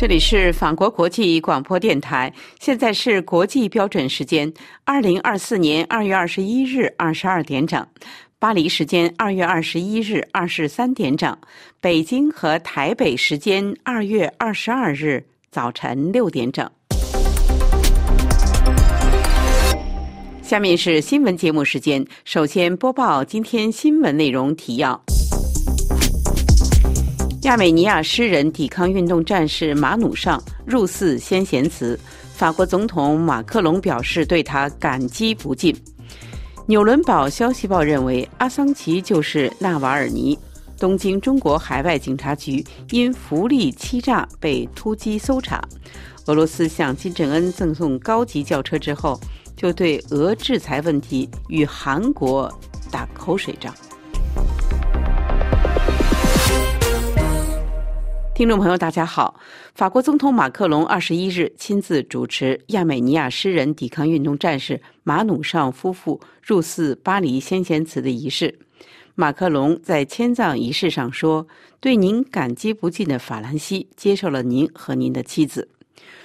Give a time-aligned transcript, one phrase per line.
[0.00, 4.50] 这里是法国国际广播电台，现在是国际标准时间
[4.82, 7.86] 二零二四年二月二十一日二十二点整，
[8.38, 11.36] 巴黎时间二月二十一日二十三点整，
[11.82, 16.66] 北京和台北时间二月二十二日早晨六点整。
[20.40, 24.98] 下面是新闻节目时间，首先播报今天新闻内容提要。
[27.42, 31.98] 亚美尼亚诗人、抵抗运动战士马努尚入寺先贤祠，
[32.34, 35.74] 法国总统马克龙表示对他感激不尽。
[36.66, 40.38] 纽伦堡消息报认为阿桑奇就是纳瓦尔尼。
[40.78, 45.62] 东京中国海外警察局因福利欺诈被突击搜查。
[46.26, 49.18] 俄罗斯向金正恩赠送高级轿车之后，
[49.56, 52.52] 就对俄制裁问题与韩国
[52.90, 53.74] 打口水仗。
[58.40, 59.38] 听众朋友，大家好！
[59.74, 68.58] 法国总统马克龙二十一日亲自主持亚美尼亚诗人、抵抗运动战士马努尚夫妇入寺巴黎先贤祠的仪式。
[69.14, 71.46] 马克龙在迁葬仪式上说
[71.80, 75.68] ：“对您感激不尽的法兰西接受了您和您的妻子。”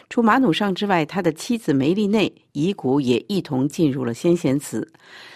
[0.09, 4.89] 除马努尚之外，他的妻子梅丽内遗骨也一同进入了先贤祠。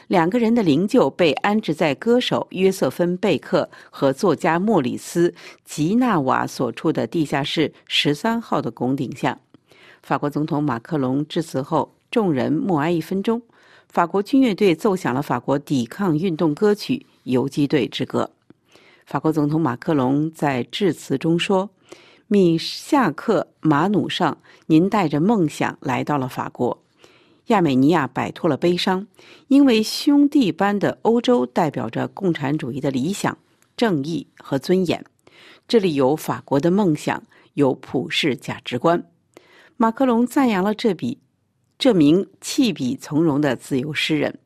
[0.09, 5.29] 两个人的灵柩被安置在歌手约瑟芬·贝克和作家莫里斯·
[5.63, 9.37] 吉纳瓦所处的地下室十三号的拱顶下。
[10.01, 13.39] 法国总统马克龙致辞后，众人默哀一分钟。
[13.87, 18.31] 法国军乐队奏响了法国抵抗运动歌曲《游击队之歌》。
[19.05, 21.69] 法国总统马克龙在致辞中说
[22.27, 26.75] ：“米夏克·马努上，您带着梦想来到了法国。”
[27.49, 29.07] 亚美尼亚摆脱了悲伤，
[29.47, 33.35] 因为兄弟般的欧洲代表着共产主义的理想、
[33.75, 35.03] 正义和尊严。
[35.67, 37.23] 这里有法国的梦想，
[37.55, 39.03] 有普世价值观。
[39.77, 41.17] 马克龙赞扬了这笔
[41.79, 44.37] 这名弃笔从戎的自由诗人。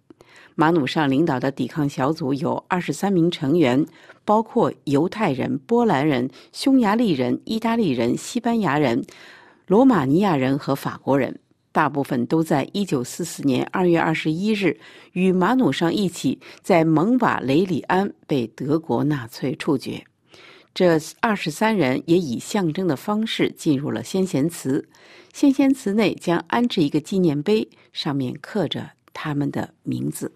[0.56, 3.86] 马努尚领导的抵抗小组有二十三名成员，
[4.24, 9.04] 包括犹太人、波兰人、匈牙利人、意大利人、西班牙人、
[9.68, 11.40] 罗马尼亚人和法国人。
[11.74, 14.80] 大部分都在一九四四年二月二十一日
[15.12, 20.06] 与马努尚一起在蒙瓦雷里安被德国纳粹处决。
[20.74, 24.88] 这二十三人也以象征的方式进入了先贤祠。
[25.34, 30.32] 先贤祠内将安置一个纪念碑，上面刻着他们的名字。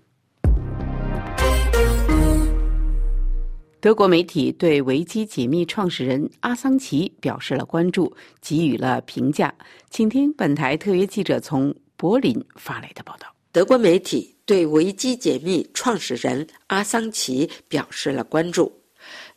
[3.79, 8.11] 德国媒体对维基解密创始人阿桑奇表示了关注，
[8.41, 9.53] 给予了评价。
[9.91, 13.27] 请听本台特约记者从柏林发来的报道。
[13.51, 18.71] 德国媒体对维基解密创始人阿桑奇表示了关注。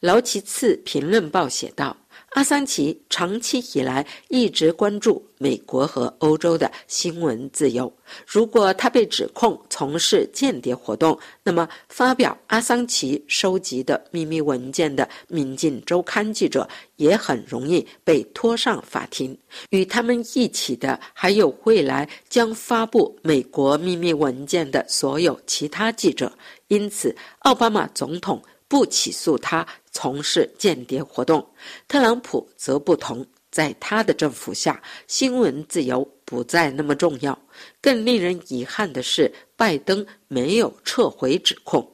[0.01, 1.95] 劳奇次评论报写道。
[2.31, 7.93] 阿桑奇长期以来一直关注美国和欧洲的新闻自由。
[8.25, 19.37] 如果他被指控从事间谍活动，那么发表阿桑奇收集的秘密文件的《民进周刊》记者也很容易被拖上法庭。
[19.71, 26.33] 与他们一起的还有未来将发布美国秘密文件的所有其他记者。
[26.69, 28.41] 因此，奥巴马总统。
[28.71, 31.45] 不起诉他从事间谍活动，
[31.89, 37.37] 特朗普则不同，在他的政府下，新闻自由不再那么重要。
[37.83, 41.85] 更令人遗憾的是，拜登没有撤回指控。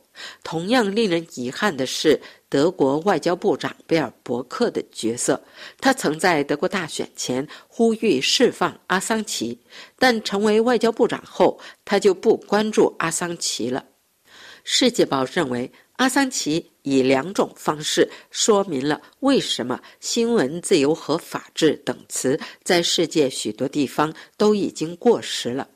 [0.45, 2.21] 同样令人遗憾的是，
[2.51, 5.43] 德国外交部长贝尔伯克的角色。
[5.81, 9.59] 他曾在德国大选前呼吁释放阿桑奇，
[9.99, 13.83] 但成为外交部长后，他就不关注阿桑奇了。
[14.63, 15.73] 《世界报》认为。
[15.97, 25.69] 阿桑奇以两种方式说明了为什么“新闻自由”和“法治”等词在世界许多地方都已经过时了。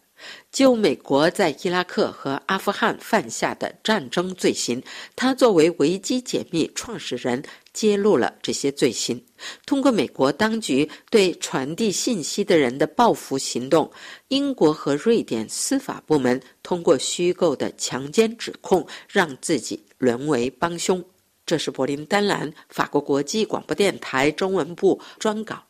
[0.53, 4.83] 就美国在伊拉克和阿富汗犯下的战争罪行，
[5.17, 7.43] 他作为维基解密创始人
[7.73, 9.25] 揭露了这些罪行。
[9.65, 13.91] 通过美国当局对传递信息的人的报复行动，
[14.29, 21.05] 英国和瑞典司法部门通过虚构的强奸指控让自己沦为帮凶。
[21.47, 25.63] 这是柏林丹兰法国国际广播电台中文部专稿。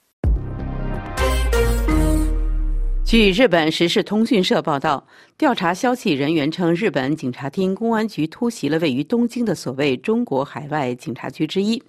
[3.03, 5.05] 据日本时事通讯社报道，
[5.37, 11.83] 调查消息人员称，日本警察厅公安局突袭了位于东京的所谓“中国海外警察局”之一。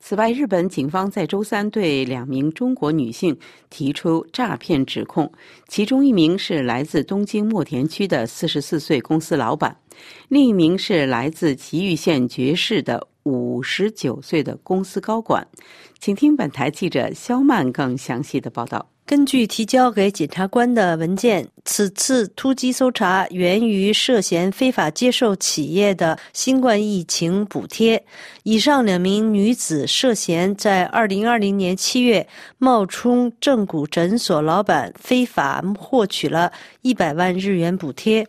[0.00, 5.30] 此外，日本警方在周三对两名中国女性提出诈骗指控，
[5.68, 9.76] 其中一名是来自东京墨田区的四十四岁公司老板，
[10.28, 15.46] 另一名是来自崎玉县绝市的五十九岁的公司高管。
[15.98, 18.88] 请听本台记者肖曼更详细的报道。
[19.04, 28.02] 根据提交给检察官的文件，此次突击搜查源于涉嫌非法接受企业的新冠疫情补贴。
[28.44, 32.26] 以上两名女子涉嫌在2020年7月
[32.58, 36.50] 冒充正骨诊所老板，非法获取了
[36.80, 38.26] 一百万日元补贴。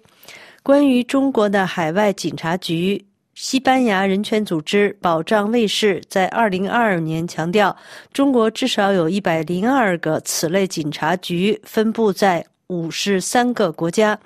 [0.63, 3.05] 关于中国的海外警察局。
[3.35, 7.75] 西班牙人权组织保障卫士在二零二二年强调，
[8.13, 14.17] 中国至少有一百零二个此类警察局，分布在五十三个国家。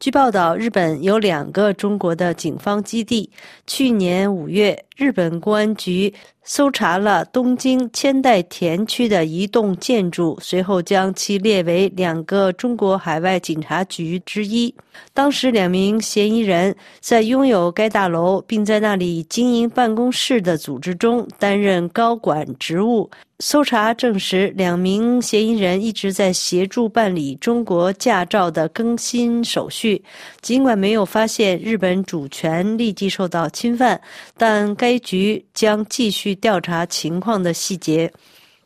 [0.00, 3.28] 据报道，日本有两个中国的警方基地。
[3.66, 6.12] 去年五月，日本公安局。
[6.50, 14.74] 搜查了东京千代田区的一栋建筑，随后将其列为两个中国海外警察局之一。
[15.12, 23.10] 当时，两名嫌疑人在拥有该大楼并在那里经营办公室的组织中担任高管职务。
[23.40, 30.02] 搜查证实，两名嫌疑人一直在协助办理中国驾照的更新手续。
[30.40, 34.00] 尽管没有发现日本主权立即受到侵犯，
[34.36, 36.34] 但该该局将继续。
[36.36, 38.10] 调查情况的细节。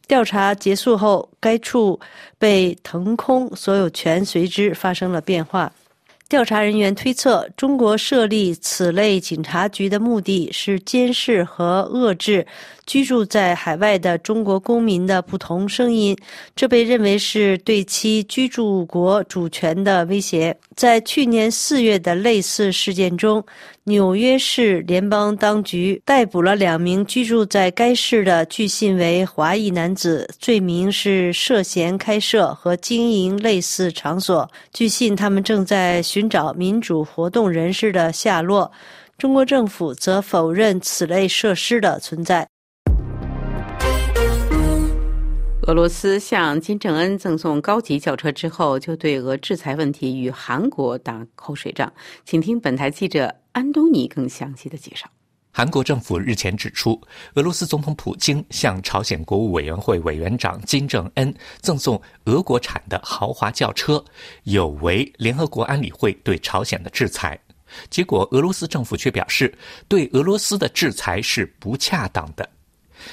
[0.06, 1.98] 调查结束后，该处
[2.38, 5.72] 被腾空，所有权随之发生了变化。
[6.28, 12.46] 调查人员推测，中国设立此类警察局的目的是监视和遏制
[12.92, 16.14] 居住在海外的中国公民的不同声音，
[16.54, 20.54] 这被认为是对其居住国主权的威胁。
[20.76, 23.42] 在去年四月的类似事件中，
[23.84, 34.46] 纽约市联邦当局逮捕了两名居住在该市的据信为华裔男子，罪名是涉嫌开设和经营类似场所。
[34.74, 38.70] 据信，他们正在寻找民主活动人士的下落。
[39.16, 42.51] 中国政府则否认此类设施的存在。
[45.68, 51.90] 俄罗斯向金正恩赠送高级轿车之后，就对俄制裁问题与韩国打口水仗。
[52.24, 55.08] 请听本台记者安东尼更详细的介绍。
[55.52, 57.00] 韩国政府日前指出，
[57.34, 64.04] 俄罗斯总统普京向朝鲜国务委员会委员长金正恩赠送俄国产的豪华轿车，
[64.42, 67.38] 有违联合国安理会对朝鲜的制裁。
[67.88, 69.56] 结果，俄罗斯政府却表示，
[69.86, 72.48] 对俄罗斯的制裁是不恰当的。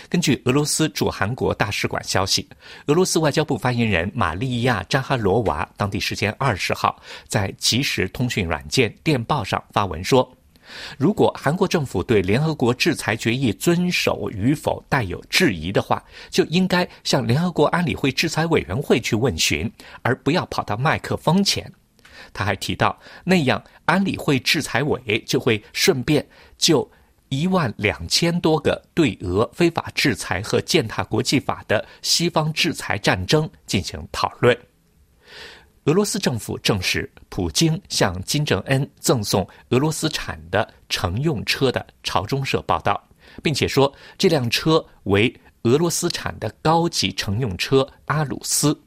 [0.10, 2.48] 根据俄罗斯驻韩国大使馆消息，
[2.88, 10.30] 俄罗斯外交部发言人玛利亚·扎哈罗娃当地时间二十号在即时通讯软件电报上发文说
[10.98, 19.72] ：“如果韩国政府对联合国制裁决议遵守与否带有质疑的话，就应该向联合国安理会制裁委员会去问询，
[20.02, 21.72] 而不要跑到麦克风前。”
[22.34, 26.26] 他还提到，那样安理会制裁委就会顺便
[26.58, 26.90] 就。
[27.30, 34.58] 一万两千多个对俄非法制裁和践踏国际法的西方制裁战争进行讨论。
[35.86, 43.02] 俄罗斯政府证实，普京向金正恩赠送俄罗斯产的乘用车的朝中社报道，
[43.42, 45.34] 并且说这辆车为
[45.64, 48.80] 俄罗斯产的高级乘用车阿鲁斯。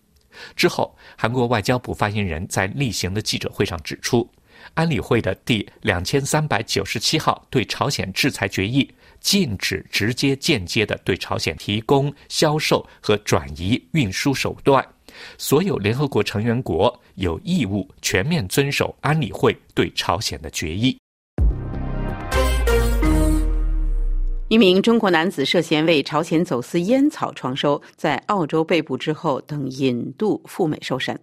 [0.54, 4.28] 之后，韩国外交部发言人在例行的记者会上指出。
[4.74, 8.88] 安理会的第两千三百九十七号对朝鲜制裁决议
[9.20, 14.84] 禁止直接、间接的对朝鲜提供、销售和转移运输手段。
[15.38, 20.98] 所有联合国成员国有义务全面遵守安理会对朝鲜的决议。
[24.52, 31.18] 一名中国男子涉嫌为朝鲜走私烟草创收，在澳洲被捕之后，等引渡赴美受审。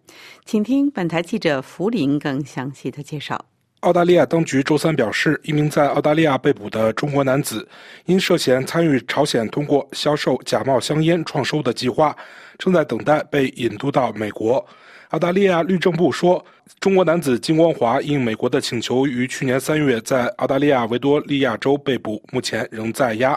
[0.46, 3.46] 请听本台记者福林更详细的介绍。
[3.82, 7.70] 澳大利亚当局周三表示，一名在澳大利亚被捕的中国男子，
[8.08, 12.18] 因涉嫌参与朝鲜通过销售假冒香烟创收的计划，
[12.58, 14.66] 正在等待被引渡到美国。
[15.10, 16.46] 澳大利亚律政部说，
[16.80, 23.32] 中国男子金光华应美国的请求，于去年三月在澳大利亚维多利亚州被捕，目前仍在押。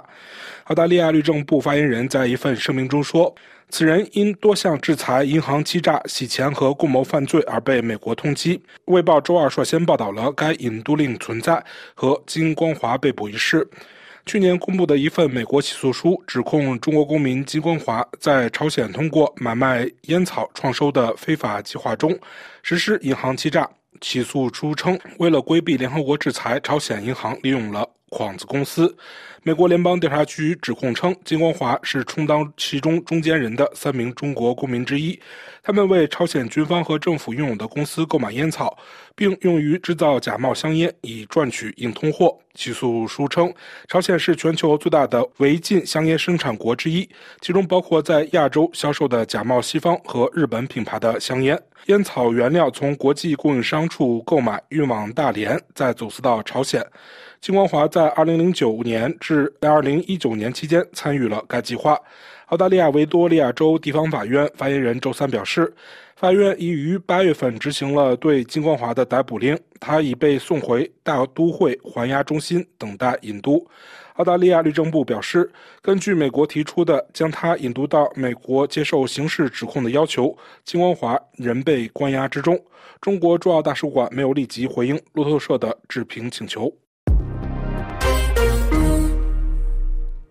[0.65, 3.35] 澳大利亚律政部发言人在一份声明中说，
[3.71, 8.61] 此人因多项制裁、银行欺诈、洗钱和共谋犯罪而被美国通缉。
[8.85, 11.65] 卫报周二率先报道了该引渡令存在
[11.95, 13.67] 和金光华被捕一事。
[14.25, 22.17] 去年公布的一份美国起诉书指控中国公民金光华在朝鲜通过买卖烟草创收的非法计划中
[22.63, 23.69] 实施银行欺诈。
[24.01, 28.95] 起诉书称，为了规避联合国制裁，朝鲜银行利用了幌子公司。
[29.45, 35.19] 美国联邦调查局指控称，金光华是充当其中中间人的三名中国公民之一，
[35.65, 38.79] 他们为朝鲜军方和政府拥有的公司购买烟草，
[39.17, 42.39] 并用于制造假冒香烟，以赚取硬通货。
[42.55, 43.53] 起诉书称，
[43.89, 47.09] 朝鲜是全球最大的违禁香烟生产国之一，
[47.41, 51.61] 其中包括在亚洲销售的假冒西方和日本品牌的香烟。
[51.87, 56.81] 烟草原料从国际供应商处购买，运往大连，再走私到朝鲜。
[57.43, 61.99] 金光华在2009年至2019年期间参与了该计划。
[62.47, 65.75] 澳大利亚维多利亚州地方法院发言人周三表示，
[66.15, 73.67] 法院已于8月份执行了对金光华的逮捕令，他已被送回大都会还押中心等待引渡。
[74.15, 82.57] 澳大利亚律政部表示，根据美国提出的将他引渡到美国接受刑事指控的要求，金光华仍被关押之中。
[83.01, 86.73] 中国驻澳大使馆没有立即回应路透社的置评请求。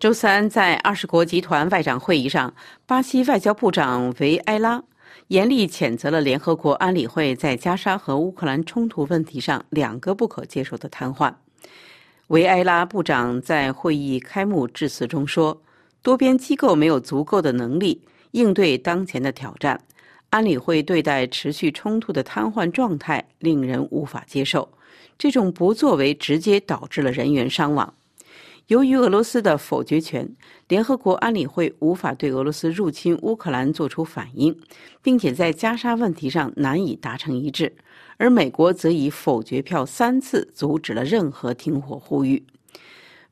[0.02, 2.52] 周三，在二十国集团外长会议上，
[2.86, 4.82] 巴西外交部长维埃拉
[5.28, 11.32] 严厉谴责了联合国安理会在加沙和乌克兰冲突问题上两个不可接受的瘫痪。
[12.26, 15.62] 维埃拉部长在会议开幕致辞中说
[16.02, 19.80] ：“多边机构没有足够的能力应对当前的挑战，
[20.30, 24.68] 安理会对待持续冲突的瘫痪状态令人无法接受。
[25.16, 27.94] 这种不作为直接导致了人员伤亡。”
[28.68, 30.28] 由于俄罗斯的否决权，
[30.68, 34.56] 联合国安理会无法对俄罗斯入侵乌克兰作出反应，
[35.02, 37.74] 并且在加沙问题上难以达成一致。
[38.16, 42.42] 而美国则以否决票三次阻止了任何停火呼吁。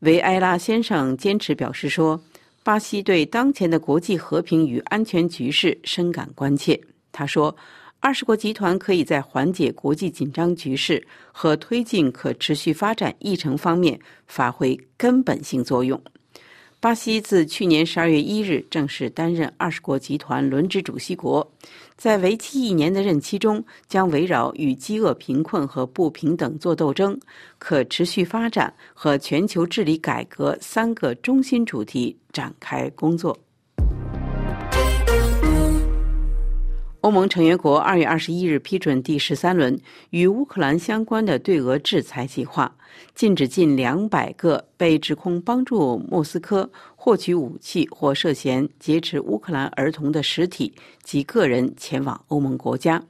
[0.01, 2.21] 维埃拉先生坚持表示说
[2.65, 6.81] ：“巴西对当前的国际和平与安全局势深感关切。”
[7.13, 7.57] 他说。
[8.03, 16.01] 二十国集团可以在缓解国际紧张局势和推进可持续发展议程方面发挥根本性作用。
[16.81, 21.47] 巴西自去年十二月一日正式担任二十国集团轮值主席国，
[21.95, 27.21] 在为期一年的任期中，将围绕与饥饿、贫困和不平等作斗争、
[27.59, 33.39] 可持续发展和全球治理改革三个中心主题展开工作。
[37.01, 39.79] 欧盟成员国二月二十一日批准第十三轮
[40.11, 42.71] 与乌克兰相关的对俄制裁计划，
[43.15, 53.03] 禁止近两百个被指控帮助莫斯科获取武器或涉嫌劫持乌克兰儿童的实体及个人前往欧盟国家。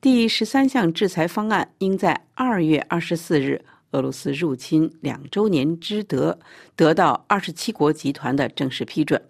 [0.00, 6.36] 第十三项制裁方案应在二月二十四日俄罗斯入侵两周年之得
[6.74, 9.22] 得到二十七国集团的正式批准。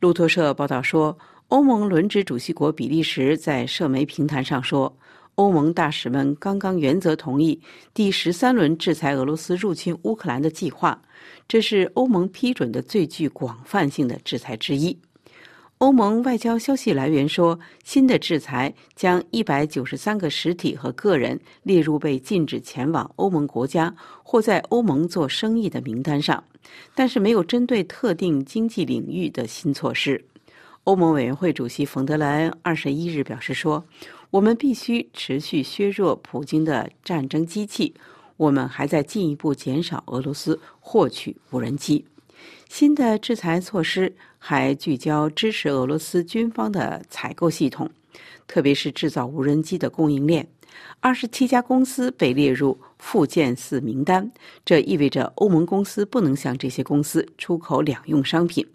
[0.00, 1.18] 路透社报道说。
[1.52, 4.90] 欧盟轮值主席国比利时在社媒平台上说
[5.36, 7.60] ：“欧盟大使们刚刚原则同意
[7.92, 10.98] 第十三轮制裁俄罗斯入侵乌克兰的计划，
[11.46, 14.98] 这是欧盟批准的最具广泛性的制裁之一。”
[15.76, 26.42] 欧盟外交消息来源说，新的制裁将一百九十三个实体和个人列入被禁止前往欧盟国家或在欧盟做生意的名单上，
[26.94, 30.24] 但是没有针对特定经济领域的新措施。
[30.84, 33.84] 欧盟委员会主席冯德莱恩二十一日表示说
[34.30, 37.94] ：“我们必须持续削弱普京的战争机器，
[38.36, 42.04] 我们还在进一步减少俄罗斯获取无人机。
[42.68, 47.88] 新的制裁措施还聚焦支持俄罗斯军方的采购系统，
[48.48, 50.44] 特别是制造无人机的供应链。
[50.98, 54.28] 二十七家公司被列入附件四名单，
[54.64, 58.66] 这意味着欧盟公司不能向这些公司出口两用商品。”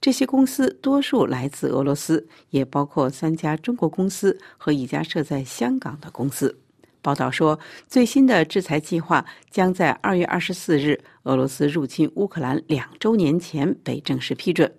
[0.00, 6.56] 这些公司多数来自俄罗斯，也包括三家中国公司和一家设在香港的公司。
[7.02, 14.72] 报道说，最新的制裁计划将在二月二十四日俄罗斯入侵乌克兰两周年前被正式批准。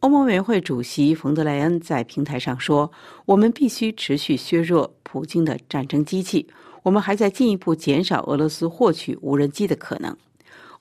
[0.00, 2.92] 欧盟委员会主席冯德莱恩在平台上说
[3.24, 6.46] ：“我们必须持续削弱普京的战争机器，
[6.82, 10.14] 我们还在进一步减少俄罗斯获取无人机的可能。”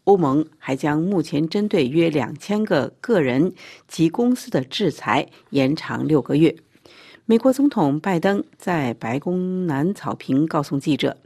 [0.05, 3.53] 欧盟还将目前针对约两千个个人
[3.87, 6.55] 及公司的制裁延长六个月。
[7.25, 11.17] 美国总统拜登在白宫南草坪告诉记者，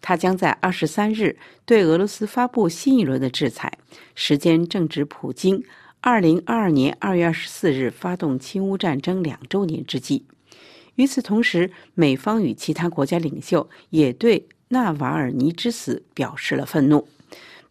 [0.00, 3.76] 他将在二十三日对俄罗斯发布新一轮的制裁，
[4.14, 5.64] 时间正值普京
[6.00, 10.24] 二零二二年二月二十四日发动侵乌战争两周年之际。
[10.94, 17.08] 与此同时，美方与其他国家领袖也对纳瓦尔尼之死表示了愤怒。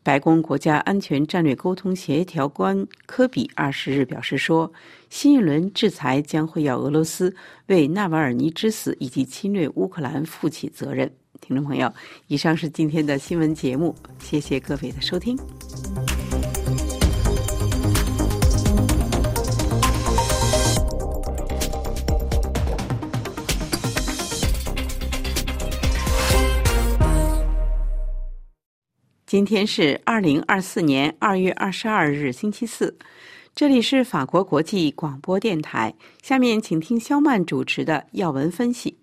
[0.08, 4.72] 白宫国家安全战略沟通协调官科比二十日表示说，
[5.10, 7.36] 新一轮制裁将会要俄罗斯
[7.66, 11.12] 为纳瓦尔尼之死以及侵略乌克兰负起责任。
[11.42, 11.94] 听众朋友，
[12.28, 15.38] 以上是今天的新闻节目，谢谢各位的收听。
[29.28, 32.98] 今天是二零二四年二月二十二日，星期四。
[33.54, 35.94] 这里是法国国际广播电台。
[36.24, 38.98] 下面请听肖曼主持的要闻分析。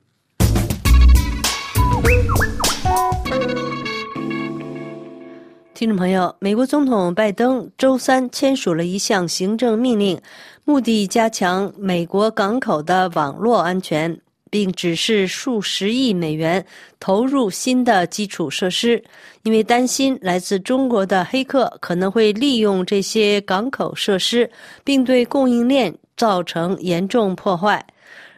[5.75, 10.19] 听众朋友，美国总统拜登周三签署了一项行政命令，
[10.65, 14.19] 目的加强美国港口的网络安全。
[14.55, 16.65] 并指示数十亿美元
[17.01, 19.03] 投入新的基础设施，
[19.43, 24.49] 因为担心来自中国的黑客可能会利用这些港口设施，
[24.85, 27.85] 并对供应链造成严重破坏。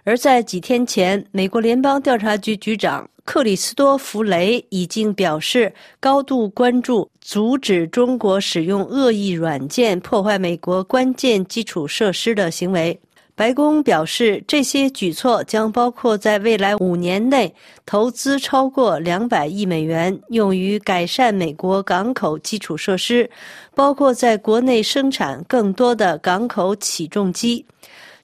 [0.05, 5.71] 而在几天前，美国联邦调查局局长克里斯多弗雷已经表示，
[6.01, 12.99] 高度关注阻止中国使用恶意软件破坏美国关键基础设施的行为。
[13.37, 23.31] 白宫表示，这些举措将包括在未来五年内投资超过两百亿美元，用于改善美国港口基础设施，
[23.75, 27.63] 包括在国内生产更多的港口起重机。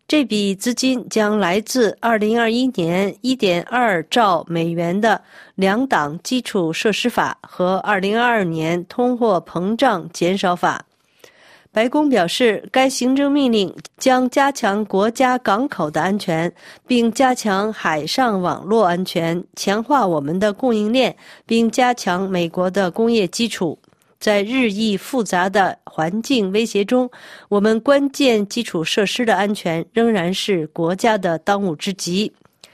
[0.09, 5.21] 这笔资金将来自2021年1.2兆美元的
[5.55, 10.83] 两党基础设施法和2022年通货膨胀减少法。
[11.75, 16.53] 白宫表示，该行政命令将加强国家港口的安全，
[16.87, 23.79] 并加强海上网络安全，强化我们的供应链，并加强美国的工业基础。
[24.21, 27.11] 在日益复杂的环境威胁中，
[27.49, 32.31] 我们关键基础设施的安全仍然是国家的当务之急。《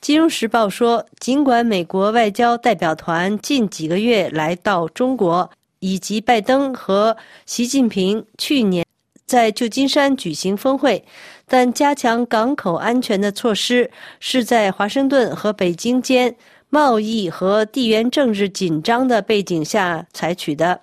[0.00, 5.50] 金融时报》说，尽管美国外交代表团近几个月来到中国。
[5.80, 8.84] 以及拜登和习近平去年
[9.26, 11.04] 在旧金山举行峰会，
[11.46, 13.90] 但加强港口安全的措施
[14.20, 16.34] 是在华盛顿和北京间
[16.70, 20.80] 贸易和地缘政治紧张的背景下采取的。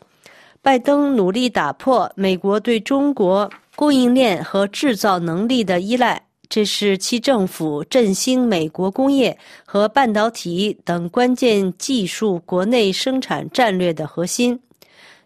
[0.62, 14.60] 拜登努力打破美国对中国供应链和制造能力的依赖，这是其政府振兴美国工业和半导体等关键技术国内生产战略的核心。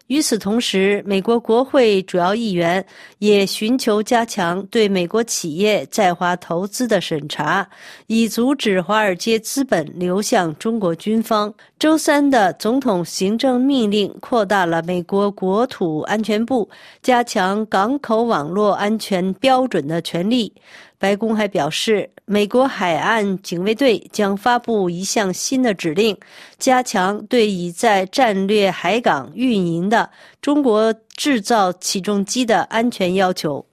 [0.08, 2.84] 与此同时，美国国会主要议员
[3.18, 7.68] 也寻求加强对美国企业在华投资的审查，
[8.06, 11.52] 以阻止华尔街资本流向中国军方。
[11.78, 16.68] 周三的总统行政命令扩大了美国国土安全部
[17.02, 20.52] 加强港口网络安全标准的权利。
[20.98, 26.16] 白宫还表示，美国海岸警卫队将发布一项新的指令，
[26.58, 30.10] 加强对已在战略海港运营的
[30.42, 33.64] 中国制造起重机的安全要求。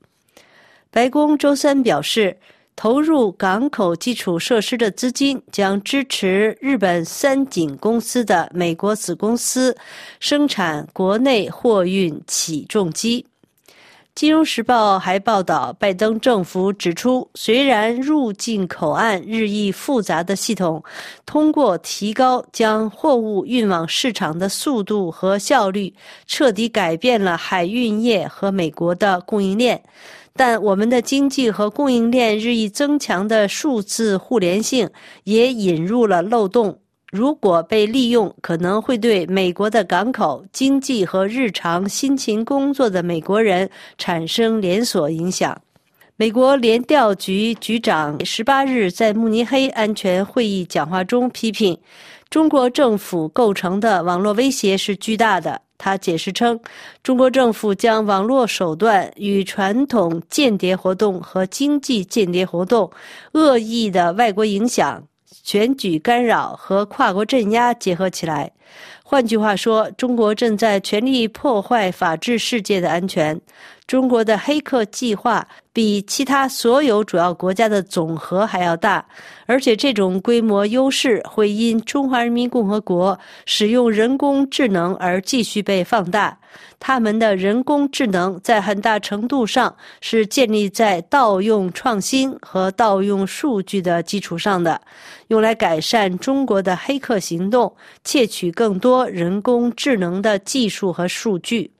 [0.91, 2.37] 白宫周三表示，
[2.75, 9.75] 投入港口基础设施的资金将支持日本三井公司的美国子公司
[10.19, 13.23] 生产国内货运起重机。
[14.15, 20.81] 《金融时报》还报道，拜登政府指出，虽然入境口岸日益复杂的系统
[21.25, 25.93] 通过提高将货物运往市场的速度和效率，
[26.25, 29.83] 彻底改变了海运业和美国的供应链，
[30.33, 34.89] 但我们的经济和供应链日益增强的数字互联性
[35.25, 36.79] 也引入了漏洞。
[37.15, 45.57] 如果被利用，可能会对美国的港口经济和日常辛勤工作的美国人产生连锁影响。
[46.17, 51.77] 美国联调局局长十八日在慕尼黑安全会议讲话中批评，
[52.29, 55.61] 中国政府构成的网络威胁是巨大的。
[55.77, 56.59] 他解释称，
[57.03, 62.89] 中国政府将网络手段与传统间谍活动和经济间谍活动、
[63.33, 65.01] 恶意的外国影响。
[65.43, 68.51] 选举干扰和跨国镇压结合起来，
[69.03, 73.39] 换句话说，中国正在全力破坏法治世界的安全。
[73.87, 79.05] 中国的黑客计划比其他所有主要国家的总和还要大，
[79.45, 86.35] 而且这种规模优势会因中华人民共和国使用人工智能而继续被放大。
[86.79, 94.81] 他们的人工智能在很大程度上是建立在盗用创新和盗用数据的基础上的，
[95.27, 101.74] 用来改善中国的黑客行动，窃取更多人工智能的技术和数据。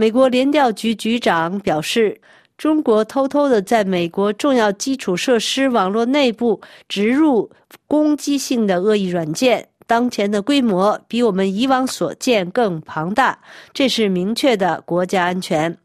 [0.00, 2.20] 美国联调局局长表示，
[2.56, 7.50] 中国偷偷的在美国重要基础设施网络内部植入
[7.88, 13.36] 攻击性的恶意软件，当前的规模比我们以往所见更庞大，
[13.74, 15.76] 这是明确的国家安全。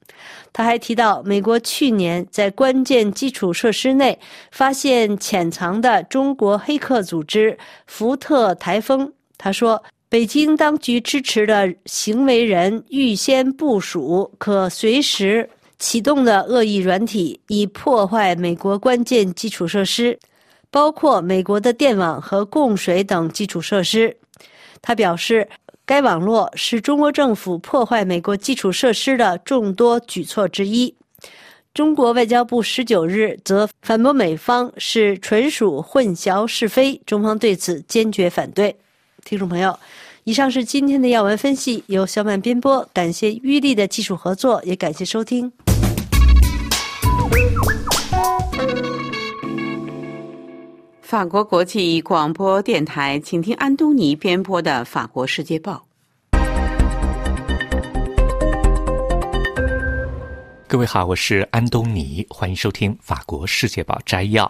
[0.53, 4.19] 他还提到，美国去年在关键基础设施内
[4.51, 9.11] 发现潜藏的中国黑客组织“福特台风”。
[9.39, 9.83] 他说。
[10.13, 15.49] 北京当局支持的行为人预先部署可随时
[15.79, 20.19] 启动的恶意软体，以破坏美国关键基础设施，
[20.69, 24.15] 包括美国的电网和供水等基础设施。
[24.83, 25.49] 他表示，
[25.83, 30.95] 该网络是中国政府破坏美国基础设施的众多举措之一。
[31.73, 38.75] 中国外交部十九日则反驳美方是纯属混淆是非，中方对此坚决反对。
[39.25, 39.79] 听众朋友，
[40.25, 45.51] 以上是今天的要闻分析，由小满编播，感谢玉丽的技术合作，也感谢收听。
[51.01, 55.85] 法国国际广播电台，请听安东尼编播的《法国世界报》。
[60.65, 64.49] 各位好，我是安东尼，欢迎收听《法国世界报》摘要。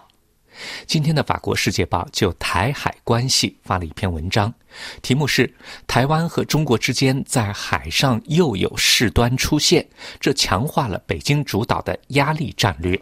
[0.86, 4.54] 今天的《法国世界报》就台海关系发了一篇文章，
[5.02, 5.52] 题目是
[5.88, 9.86] “台湾和中国之间在海上又有事端出现，
[10.20, 13.00] 这强化了北京主导的压力战略”。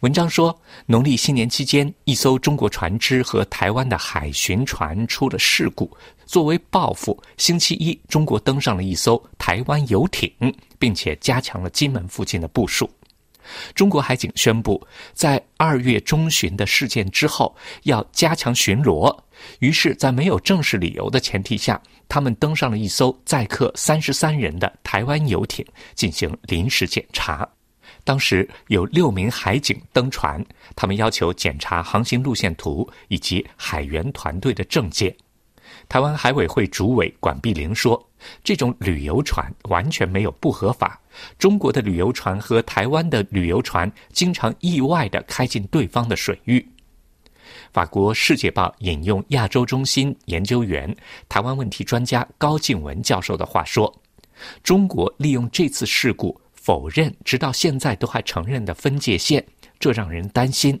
[0.00, 5.88] 文章说，农历新年期间，一艘中国船只和台湾的海巡船出了事故。
[6.26, 10.32] 作为报复，星期一，中国登上了一艘台湾游艇，
[10.78, 12.90] 并且加强了金门附近的部署。
[13.74, 19.16] 中国海警宣布，在二月中旬的事件之后，要加强巡逻。
[19.58, 27.48] 于是，在没有正式理由的前提下，他们登上了一艘载客三十三人的台湾游艇，进行临时检查。
[28.04, 35.14] 当时有六名海警登船，他们要求检查航行路线图以及海员团队的证件。
[35.88, 38.00] 台湾海委会主委管碧玲说
[38.42, 41.00] ：“这种旅游船完全没有不合法。
[41.38, 46.66] 中国的旅游船和台湾的旅游船经常意外地开进对方的水域。”
[47.72, 50.94] 法国《世界报》引用亚洲中心研究员、
[51.28, 53.92] 台湾问题专家高静文教授的话说
[54.62, 59.44] ：“中国利用这次事故。”否认，直到现在都还承认的分界线，
[59.80, 60.80] 这让人担心。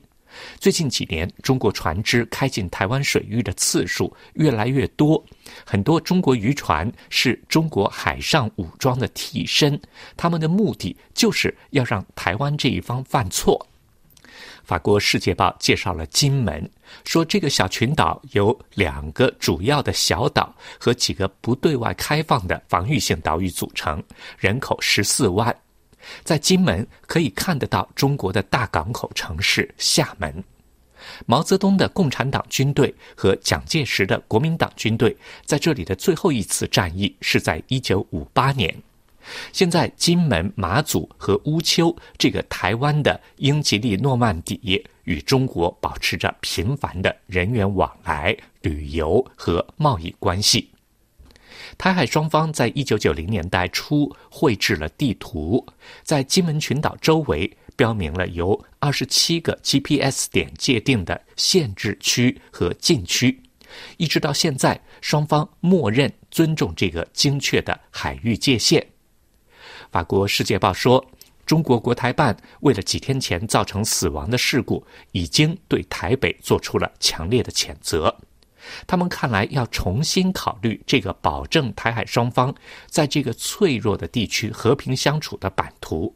[0.58, 5.22] 最近几年，中国船只开进台湾水域的次数越来越多，
[5.64, 9.80] 很多中国渔船是中国海上武装的替身，
[10.16, 13.66] 他们的目的就是要让台湾这一方犯错。
[14.64, 16.70] 法国《世界报》介绍了金门，
[17.04, 24.02] 说这个小群岛由两个主要的小岛和几个不对外开放的防御性岛屿组成，
[24.38, 25.54] 人口十四万。
[26.24, 30.42] 在金门可以看得到中国的大港口城市厦门。
[31.26, 38.74] 毛泽东的共产党军队和蒋介石的国民党军队在这里的最后一次战役是在一九五八年。
[39.52, 50.71] 现在金门、马祖和乌丘这个台湾的英吉利诺曼底与中国保持着频繁的人员往来、旅游和贸易关系。
[51.82, 55.66] 台海双方在一九九零年代初绘制了地图，
[56.04, 63.36] 在金门群岛周围标明了由二十七个 GPS 点界定的限制区和禁区，
[63.96, 68.86] 一直到现在，双方默认尊重这个精确的海域界限。
[69.90, 71.04] 法国《世界报》说，
[71.44, 78.16] 中国国台办为了几天前造成死亡的事故，已经对台北做出了强烈的谴责。
[78.86, 82.54] 他们看来要重新考虑这个保证台海双方
[82.86, 86.14] 在这个脆弱的地区和平相处的版图。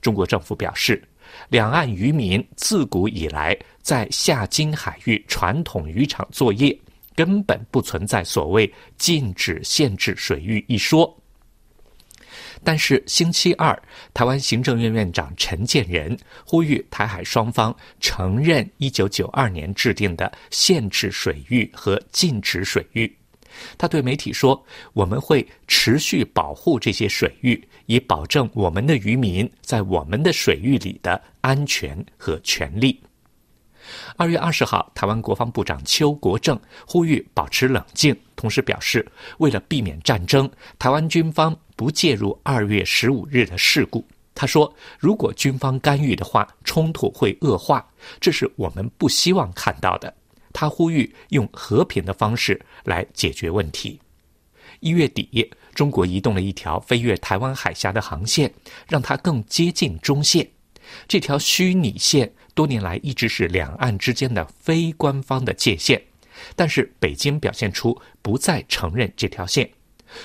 [0.00, 1.02] 中国政府表示，
[1.48, 6.76] 两岸渔民自古以来在下金海域传统渔场作业，
[7.14, 11.14] 根本不存在所谓禁止限制水域一说。
[12.66, 13.80] 但是星期二，
[14.12, 23.16] 台湾行政院院长陈建仁呼吁台海双方承认1992年制定的限制水域和禁止水域。
[23.78, 24.60] 他对媒体说
[24.94, 33.00] ：“我们会持续保护这些水域，以保证我们的渔民在我们的水域里的安全和权利。”
[34.16, 39.06] 二月二十号，台湾国防部长邱国正呼吁保持冷静，同时表示，
[39.38, 40.50] 为了避免战争，
[40.80, 44.04] 台湾军方不介入二月十五日的事故。
[44.34, 47.86] 他说：“如果军方干预的话，冲突会恶化，
[48.20, 50.12] 这是我们不希望看到的。”
[50.52, 54.00] 他呼吁用和平的方式来解决问题。
[54.80, 58.52] 一月底，中国移动了一条飞越台湾海峡的航线，
[58.88, 60.48] 让它更接近中线。
[61.06, 62.32] 这条虚拟线。
[62.54, 66.02] 多年来一直是两岸之间的非官方的界限，
[66.54, 69.68] 但是北京表现出不再承认这条线。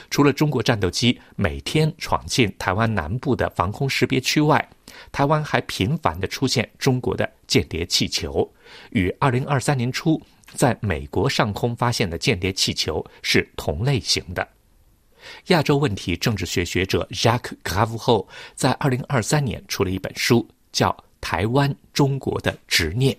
[0.10, 4.70] 除了中国战斗机每天闯进台湾南部的防空识别区外，
[5.12, 8.50] 台湾还频繁的出现中国的间谍气球。
[8.92, 10.22] 与二零二三年初
[10.54, 14.48] 在美国上空发现的间谍气球是同类型的。
[15.48, 20.90] 亚洲问题政治学学者 Jacques Gravho 在二零二三年出了一本书，叫
[21.22, 23.14] 《台湾中国的执念》。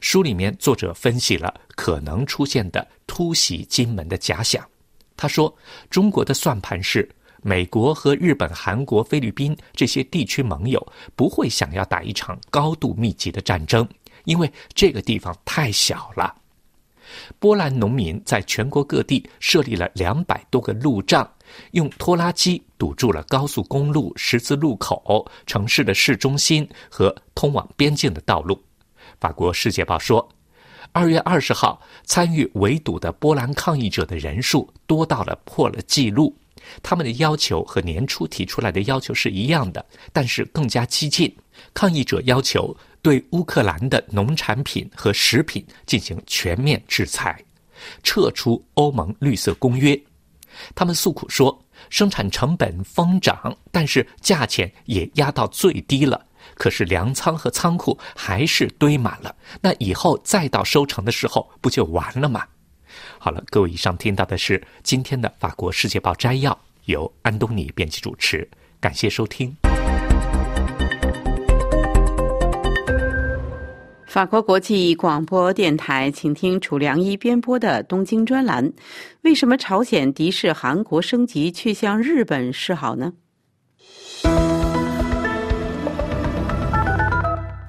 [0.00, 4.66] 书里面作者分析了可能出现的突袭金门的假想。
[5.16, 5.54] 他说，
[5.90, 7.08] 中国的算盘是
[7.42, 13.86] 美国和日本、韩国、菲律宾这些地区盟友不会想要打一场高度密集的战争，
[14.24, 16.34] 因为这个地方太小了。
[17.38, 21.30] 波兰农民在全国各地设立了两百多个路障，
[21.72, 28.60] 用拖拉机堵住了高速公路、十字路口、城市的市中心和通往边境的道路。
[29.20, 30.26] 法国《世界报》说，
[30.94, 36.34] 二月二十号参与围堵的波兰抗议者的人数多到了破了纪录。
[36.82, 41.30] 他们的要求和年初提出来的要求是一样的，但是更加激进。
[41.74, 42.74] 抗议者要求。
[43.04, 47.38] 对乌克兰的农产品和食品进行全面制裁，
[48.02, 49.94] 撤出欧盟绿色公约。
[50.74, 51.54] 他们诉苦说，
[51.90, 56.24] 生产成本疯涨，但是价钱也压到最低了。
[56.56, 59.34] 可是粮仓和仓库还是堆满了。
[59.60, 62.44] 那以后再到收成的时候，不就完了吗？
[63.18, 68.48] 好了，各位，以上听到的是今天的《法国世界报》摘要，由安东尼编辑主持。
[68.80, 69.54] 感谢收听。
[74.06, 78.72] 法国国际广播电台，请听楚良一编播的东京专栏。
[79.22, 83.12] 为什么朝鲜敌视韩国升级，却向日本示好呢？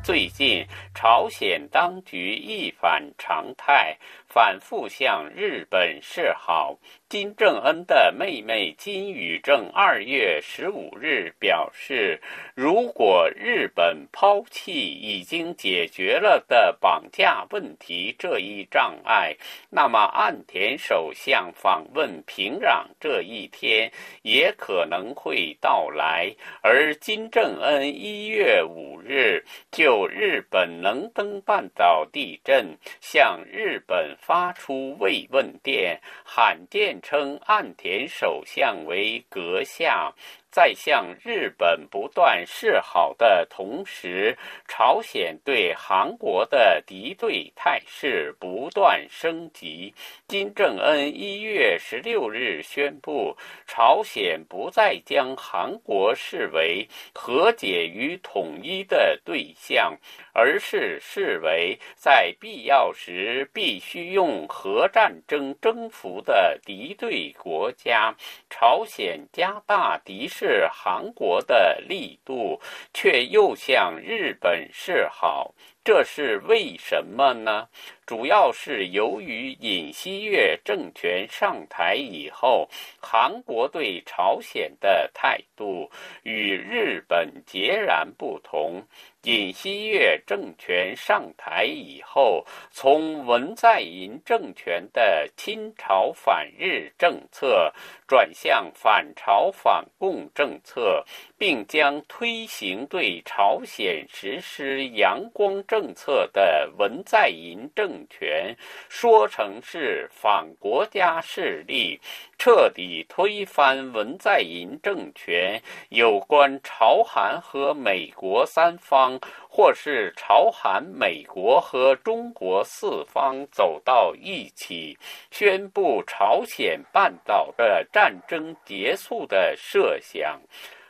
[0.05, 3.97] 最近，朝鲜当局一反常态，
[4.35, 6.77] 反复向日本示好。
[7.07, 12.19] 金正恩的妹妹金宇正二月十五日表示，
[12.53, 19.37] 如果日本抛弃已经解决了的绑架问题这一障碍，
[19.69, 23.89] 那么岸田首相访问平壤这一天
[24.23, 26.35] 也可能会到来。
[26.61, 36.99] 而金正恩一月五日就日本能登半岛地震向日本发出慰问电，罕见。
[37.03, 40.11] 称岸田首相为阁下。
[40.55, 44.37] 在向日本不断示好的同时，
[44.69, 49.93] 朝鲜对韩国的敌对态势不断升级。
[50.29, 53.35] 金正恩一月十六日宣布，
[53.67, 59.93] 朝鲜不再将韩国视为和解与统一的对象，
[60.31, 68.15] 而是视为在必要时必须用核战争征服的敌对国家。
[68.49, 70.44] 朝鲜加大敌视。
[70.45, 72.61] 是韩国的力度，
[72.93, 77.67] 却又向日本示好，这是为什么呢？
[78.05, 82.69] 主要是由于尹锡悦政权上台以后，
[83.01, 85.89] 韩国对朝鲜的态度
[86.21, 88.83] 与日本截然不同。
[89.23, 97.73] 尹锡悦政权上台以后，从文在寅政权的亲朝反日政策
[98.07, 101.03] 转向反朝反共政策，
[101.39, 107.94] 并将推行对朝鲜实施阳光政策的文在寅政。
[107.95, 108.53] 政权
[108.89, 111.97] 说成是反国家势力，
[112.37, 115.61] 彻底推翻文在寅政权。
[115.87, 119.17] 有关朝韩和美国三方，
[119.49, 124.97] 或是朝韩、美国和中国四方走到一起，
[125.31, 130.41] 宣布朝鲜半岛的战争结束的设想。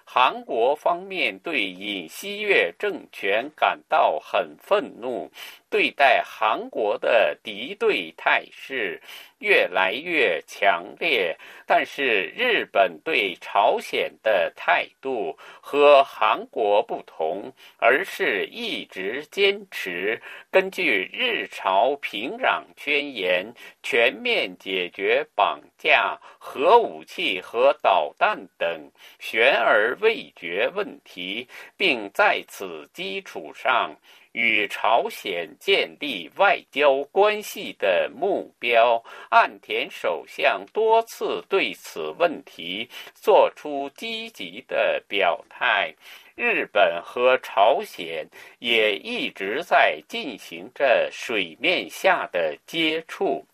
[0.07, 5.29] 韩国方面对尹锡悦政权感到很愤怒，
[5.75, 9.01] 对待韩国的敌对态势。
[9.39, 33.93] 越来越强烈，但是日本对朝鲜的态度和韩国不同，而是一直坚持根据日朝平壤宣言，全面解决绑架、核武器和导弹等悬而未决问题，并在此基础上。
[34.35, 45.95] 与朝鲜建立外交关系的目标，岸田首相多次对此问题作出积极的表态。
[46.35, 48.27] 日本和朝鲜
[48.59, 53.45] 也一直在进行着水面下的接触。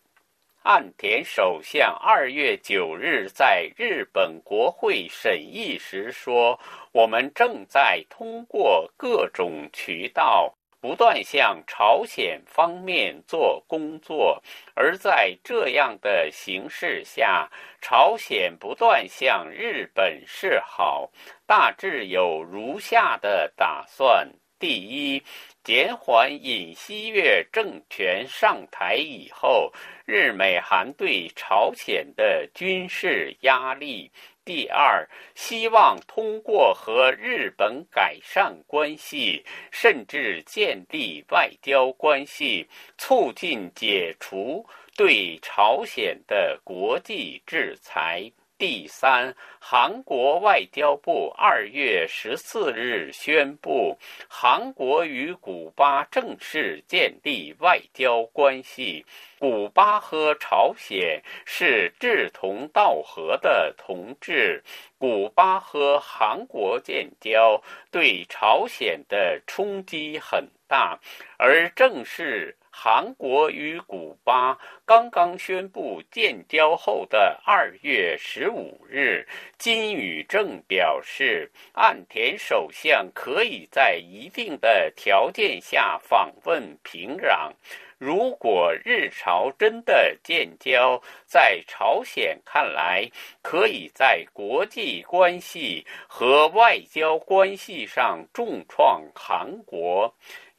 [0.64, 6.58] 岸田首相二月九日在日本国会审议时说
[6.90, 14.42] ：“我们正在通过各种渠道。”不断向朝鲜方面做工作，
[14.74, 17.48] 而在这样的形势下，
[17.80, 21.08] 朝鲜不断向日本示好，
[21.46, 25.22] 大致有如下的打算：第一，
[25.62, 29.72] 减缓尹锡悦政权上台以后，
[30.04, 34.10] 日美韩对朝鲜的军事压力。
[34.44, 48.32] 第二，希望通过和日本改善关系，甚至建立外交关系，促进解除对朝鲜的国际制裁。
[48.62, 53.98] 第三，韩国外交部二月十四日宣布，
[54.28, 59.04] 韩国与古巴正式建立外交关系。
[59.40, 64.62] 古巴和朝鲜是志同道合的同志，
[64.96, 70.96] 古巴和韩国建交对朝鲜的冲击很大，
[71.36, 72.56] 而正是。
[72.74, 87.52] 韩国与古巴刚刚宣布建交后的二月十五日，金宇正表示，岸田首相可以在一定的条件下访问平壤。
[87.98, 93.08] 如果日朝真的建交，在朝鲜看来，
[93.42, 100.12] 可以在国际关系和外交关系上重创韩国。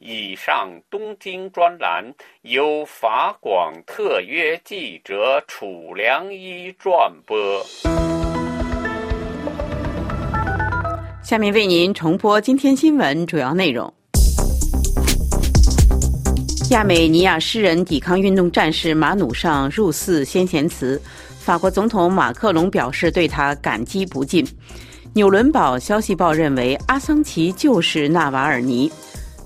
[0.06, 2.04] 以上东京专栏
[2.42, 7.66] 由法广特约记者楚良一转播。
[11.24, 13.94] 下面为您重播今天新闻主要内容：
[16.72, 21.02] 亚美尼亚诗人抵抗运动战士马努尚入寺先贤祠，
[21.40, 24.46] 法国总统马克龙表示对他感激不尽。
[25.14, 28.92] 纽伦堡消息报认为阿桑奇就是纳瓦尔尼。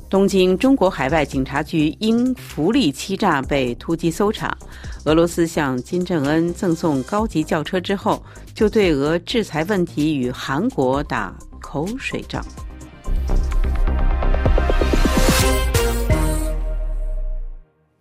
[0.10, 4.58] 东京中国海外警察局因福利欺诈被突击搜查。
[5.04, 12.42] 俄罗斯向金正恩赠送高级轿车之后，就对俄制裁问题与韩国打口水仗。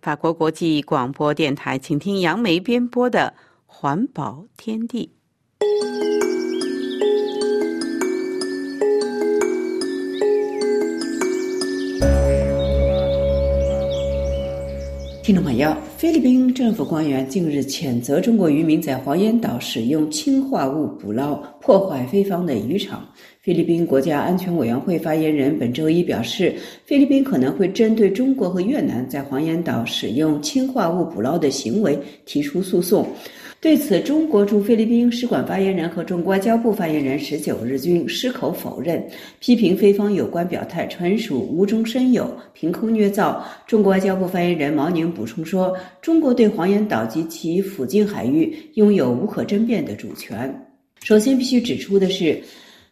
[0.01, 3.33] 法国国际广播电台，请听杨梅编播的
[3.65, 5.11] 《环保天地》。
[15.27, 23.05] 听众朋友，菲律宾政府官员近日谴责中国渔民在黄岩岛使用氰化物捕捞，破坏菲方的渔场。
[23.41, 33.05] 菲律宾国家安全委员会发言人本周一表示，菲律宾可能会针对中国和越南在黄岩岛使用氰化物捕捞的行为提出诉讼。
[33.59, 39.03] 对此，中国驻菲律宾使馆发言人和中国外交部发言人十九日均矢口否认，
[39.39, 43.43] 批评菲方有关表态纯属无中生有、凭空捏造。
[43.65, 50.53] 中国外交部发言人毛宁补充说：“中国对黄岩岛及其附近海域拥有无可争辩的主权。”
[51.03, 52.39] 首先，必须指出的是。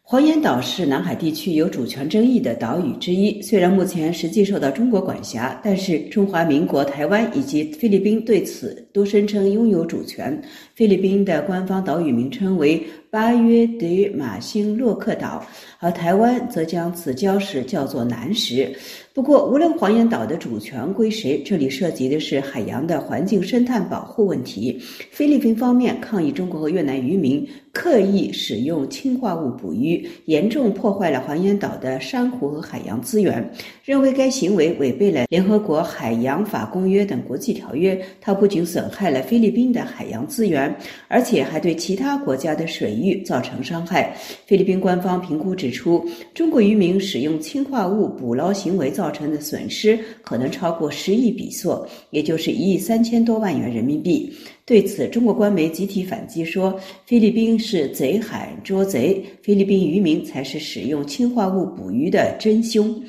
[0.07, 3.41] 黄岩岛是南海地区有主权争议的岛屿之一。
[3.41, 10.39] 虽然目前实际受到中国管辖，但是中华民国台湾以及菲律宾对此都声称拥有主权。
[10.75, 15.43] 菲律宾的官方岛屿名称为巴约德马星洛克岛，
[15.79, 18.71] 而台湾则将此礁石叫做南石。
[19.11, 24.79] 不过，无论黄岩岛的主权归谁，这里涉及的是海洋的环境生态保护问题。
[25.09, 33.47] 菲律宾方面抗议中国和越南渔民刻意使用氢化物捕鱼，严重破坏了黄岩岛的珊瑚和海洋资源，
[33.83, 38.01] 认为该行为违背了联合国海洋法公约等国际条约。
[38.19, 40.75] 它不仅损害了菲律宾的海洋资源，
[41.09, 44.15] 而且还对其他国家的水域造成伤害。
[44.47, 48.95] 菲律宾官方评估指出，中国渔民使用氢化物捕捞行为。
[48.95, 54.33] 造成的损失可能超过十亿比索，也就是一亿三千多万元人民币。
[54.65, 56.75] 对此，中国官媒集体反击说，
[57.05, 62.99] 菲律宾是贼喊捉贼，菲律宾渔民才是使用氰化物捕鱼的真凶。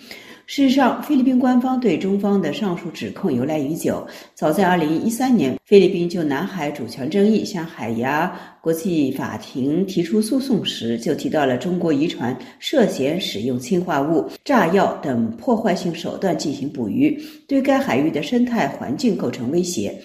[0.45, 4.07] 事实上，菲律宾官方对中方的上述指控由来已久。
[4.35, 8.30] 早在2013年，菲律宾就南海主权争议向海牙
[8.61, 17.18] 国际法庭提出诉讼时，就提到了中国渔船涉嫌使用氰化物、炸药等破坏性手段进行捕鱼，
[17.49, 19.99] 对该海域的生态环境构成威胁。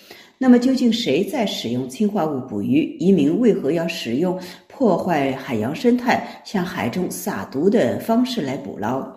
[0.44, 2.98] 那么，究竟谁在使用氰化物捕鱼？
[2.98, 9.08] 移民为何要使用破坏海洋生态、向海中撒毒的方式来捕捞？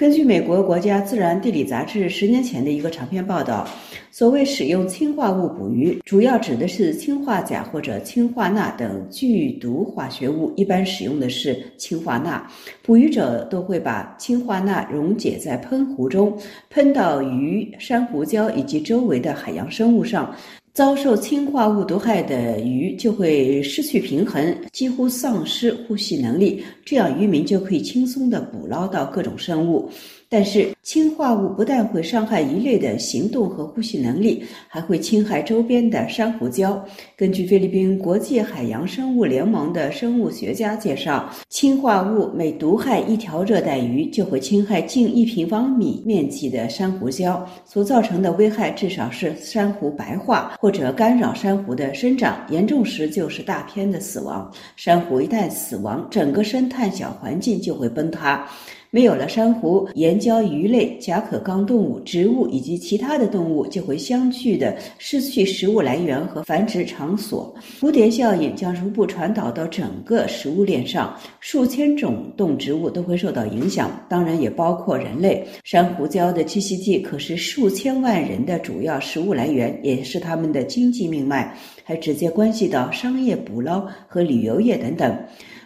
[0.00, 3.68] 根据美国国家自然地理杂志十年前的一个长篇报道，
[4.10, 12.42] 所谓使用氢化物捕鱼，主要指的是氢化钾或者氢化钠等剧毒化学物，一般使用的是氢化钠。
[12.80, 16.34] 捕鱼者都会把氢化钠溶解在喷壶中，
[16.70, 20.34] 喷到鱼、珊瑚礁以及周围的海洋生物上。
[20.72, 29.90] 遭受氰化物毒害的鱼就会失去平衡，几乎丧失呼吸能力，这样渔民就可以轻松地捕捞到各种生物。
[30.32, 36.78] 但是，氢化物不但会伤害鱼类的行动和呼吸能力，还会侵害周边的珊瑚礁。
[37.16, 54.48] 根据菲律宾国际海洋生物联盟的生物学家介绍，氢化物每毒害一条热带鱼，就会侵害近一平方米面积的珊瑚礁，所造成的危害至少是珊瑚白化或者干扰珊瑚的生长，严重时就是大片的死亡。
[54.76, 58.48] 珊瑚一旦死亡，整个生态小环境就会崩塌。
[58.92, 67.54] 没有了珊瑚，岩礁鱼类、甲壳纲动物、植物以及其他的动物就会相继的失去食物来源和繁殖场所。
[67.80, 75.46] 蝴蝶效应将逐步传导到整个食物链上，数千种动植物都会受到影响，当然也包括人类。
[75.62, 85.16] 珊瑚礁的栖息地可是数千万人的主要食物来源，也是他们的经济命脉，还直接关系到商业捕捞和旅游业等等。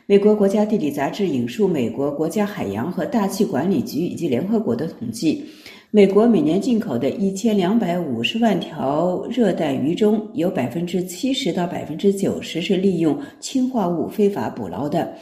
[0.07, 5.43] 美国国家地理杂志引述美国国家海洋和大气管理局以及联合国的统计，
[5.91, 15.15] 美国每年进口的一千两百五十万条热带鱼中有百分之七十到百分之九十是利用氰化物非法捕捞的，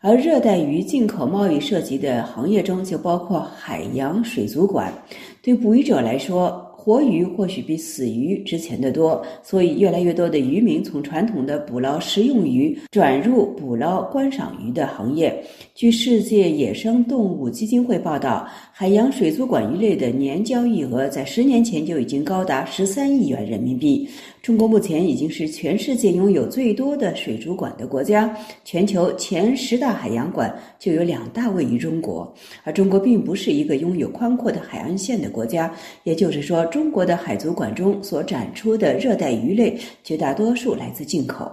[0.00, 4.92] 而热带鱼进口贸易涉及的行业中就包括海洋水族馆。
[5.40, 15.44] 对捕鱼者来说，活鱼或许比死鱼值钱得多，所以越来越多的渔民从传统的捕捞食用鱼转入捕捞观赏鱼的行业。
[15.74, 24.08] 据世界野生动物基金会报道，海洋水族馆鱼类的年交易额在十年前就已经高达十三亿元人民币。
[24.42, 28.34] 中国目前已经是全世界拥有最多的水族馆的国家，
[28.64, 32.32] 全球前十大海洋馆就有两大位于中国。
[32.64, 35.72] 而中国并不是一个拥有宽阔的海岸线的国家，
[36.04, 41.50] 也就是说，中国的海族馆中所展出的热带鱼类绝大多数来自进口。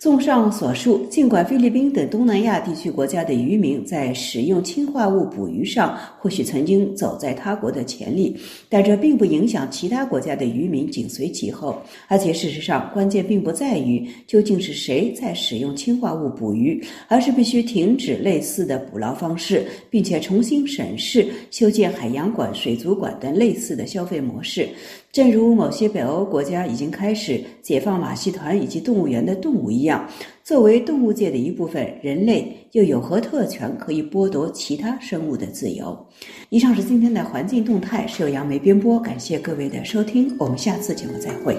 [0.00, 8.32] 综上所述，尽管菲律宾等东南亚地区国家的渔民在使用氢化物捕鱼上或许曾经走在他国的前列，
[8.70, 11.78] 但这并不影响其他国家的渔民紧随其后。
[12.08, 24.66] 而且，事实上，关键并不在于究竟是谁在使用氢化物捕鱼，而是必须停止类似的捕捞方式，并且重新审视修建海洋馆、水族馆等类似的消费模式。
[25.12, 30.08] 正如某些北欧国家已经开始解放马戏团以及动物园的动物一样，
[30.44, 36.06] 作为动物界的一部分，人类又有何特权可以剥夺其他生物的自由？
[36.50, 41.56] 以上是今天的环境动态，是由杨梅编播，感谢各位的收听，我们下次节目再会。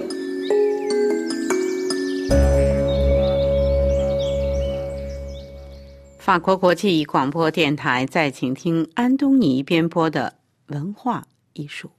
[6.17, 10.35] 法国国际广播电台在请听安东尼编播的
[10.67, 11.89] 文化艺术。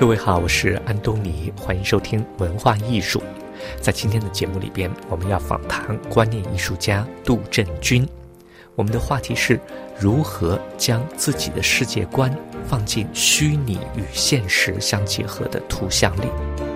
[0.00, 3.22] 各位好，我是安东尼，欢迎收听文化艺术。
[3.82, 8.08] 在今天的节目里边，我们要访谈观念艺术家杜振军。
[8.76, 9.60] 我们的话题是
[9.98, 12.34] 如何将自己的世界观
[12.66, 16.69] 放进虚拟与现实相结合的图像里。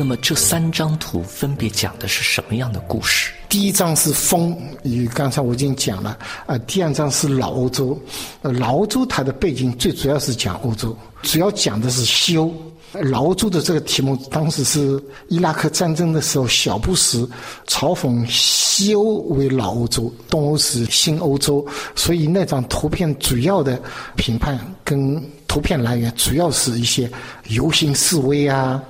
[0.00, 3.30] 那么这三张图分别讲的是什么样的故事？
[3.50, 6.56] 第一张是风，与刚才我已经讲了啊。
[6.66, 8.00] 第二张是老欧洲，
[8.40, 12.50] 呃，老欧洲它的背景最主要是讲欧洲，主要讲的是西欧。
[12.94, 14.98] 老欧洲的这个题目，当时是
[15.28, 17.28] 伊拉克战争的时候，小布什
[17.66, 21.62] 嘲讽西欧为老欧洲，东欧是新欧洲，
[21.94, 23.78] 所以那张图片主要的
[24.16, 27.06] 评判跟图片来源，主要是一些
[27.48, 28.82] 游行示威啊。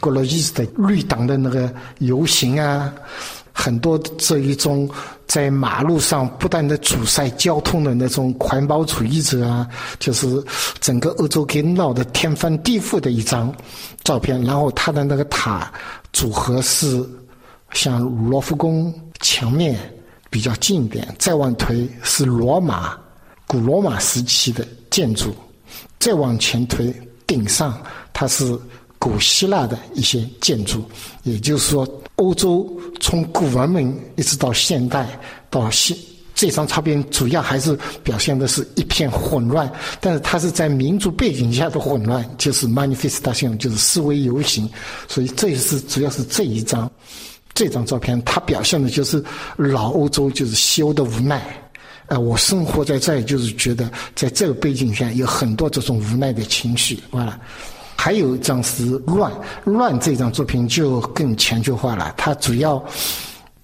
[0.00, 2.92] 格罗伊斯的绿党的那个游行啊，
[3.52, 4.88] 很多这一种
[5.26, 9.68] 在马路上不断的阻塞交通的那种环保主义者啊，
[9.98, 10.42] 就是
[10.80, 13.54] 整个欧洲给闹得天翻地覆的一张
[14.02, 14.42] 照片。
[14.42, 15.70] 然后他的那个塔
[16.12, 17.04] 组合是
[17.72, 19.78] 像罗浮宫墙面
[20.30, 22.96] 比较近一点，再往推是罗马
[23.46, 25.34] 古罗马时期的建筑，
[25.98, 26.92] 再往前推
[27.26, 27.78] 顶上
[28.12, 28.58] 它是。
[29.02, 30.80] 古希腊的一些建筑，
[31.24, 31.84] 也就是说，
[32.14, 32.64] 欧洲
[33.00, 35.08] 从古文明一直到现代
[35.50, 35.96] 到现。
[36.36, 39.68] 这张照片主要还是表现的是一片混乱，
[40.00, 44.70] 但是它是在民族背景下的混乱，就是 manifestation，就是示威游行。
[45.08, 46.88] 所以这也是主要是这一张，
[47.54, 49.22] 这张照片它表现的就是
[49.56, 51.42] 老欧洲就是西欧的无奈。
[52.06, 57.00] 呃，我生活在这，就是觉得在这个背景下有很多这种无奈的情绪。
[57.10, 57.36] 完了，
[58.02, 59.32] 还有一张是乱
[59.64, 62.84] 乱这张作品就更全球化了，它主要。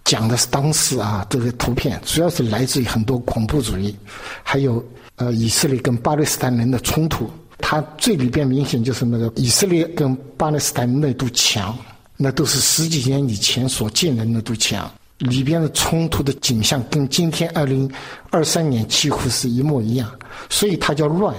[0.04, 3.94] 讲的是当时啊，这个图片主要是来自于很多恐怖主义，
[4.42, 4.82] 还有
[5.16, 7.28] 呃以色列跟巴勒斯坦人的冲突。
[7.58, 11.76] 它最里边明显就是那个以色列跟巴勒斯坦那堵墙，
[12.16, 17.90] 那都是十几年以前所建的那堵墙，里边的冲突的景象跟今天二零
[18.30, 20.10] 二三年几乎是一模一样。
[20.48, 21.34] 所以它叫乱，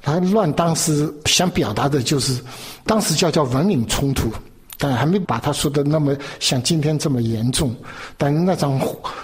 [0.00, 2.40] 它乱当时想表达的就是，
[2.84, 4.30] 当时叫叫文明冲突。
[4.76, 7.74] 但还没把他说的那么像今天这么严重，
[8.18, 8.78] 但那张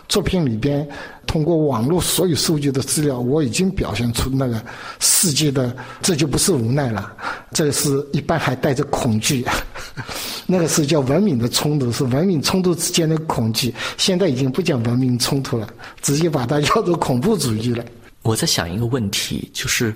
[0.08, 0.88] 作品里边，
[1.30, 4.60] 通过网络所有收集的资料，我已经表现出那个
[4.98, 5.72] 世界的，
[6.02, 7.12] 这就不是无奈了，
[7.52, 9.46] 这是一般还带着恐惧，
[10.44, 15.72] 那个是叫文明的冲突，是文明冲突之间的恐惧，现在已经不讲文明冲突了，
[16.02, 17.84] 直接把它叫做恐怖主义了。
[18.22, 19.94] 我在想一个问题，就是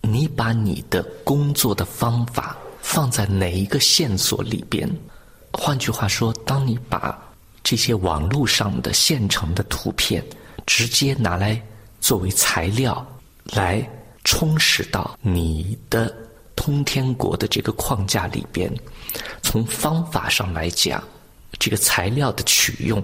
[0.00, 2.56] 你把你的工作的方法。
[2.82, 4.86] 放在哪一个线索里边？
[5.52, 7.18] 换句话说，当你把
[7.62, 10.22] 这些网络上的现成的图片
[10.66, 11.60] 直接拿来
[12.00, 13.06] 作为材料
[13.52, 13.86] 来
[14.24, 16.14] 充实到你的
[16.56, 18.72] 通天国的这个框架里边，
[19.42, 21.02] 从方法上来讲，
[21.58, 23.02] 这个材料的取用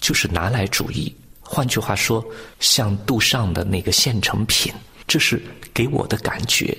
[0.00, 1.14] 就是拿来主义。
[1.40, 2.24] 换句话说，
[2.60, 4.72] 像杜尚的那个现成品，
[5.06, 5.42] 这是
[5.74, 6.76] 给我的感觉。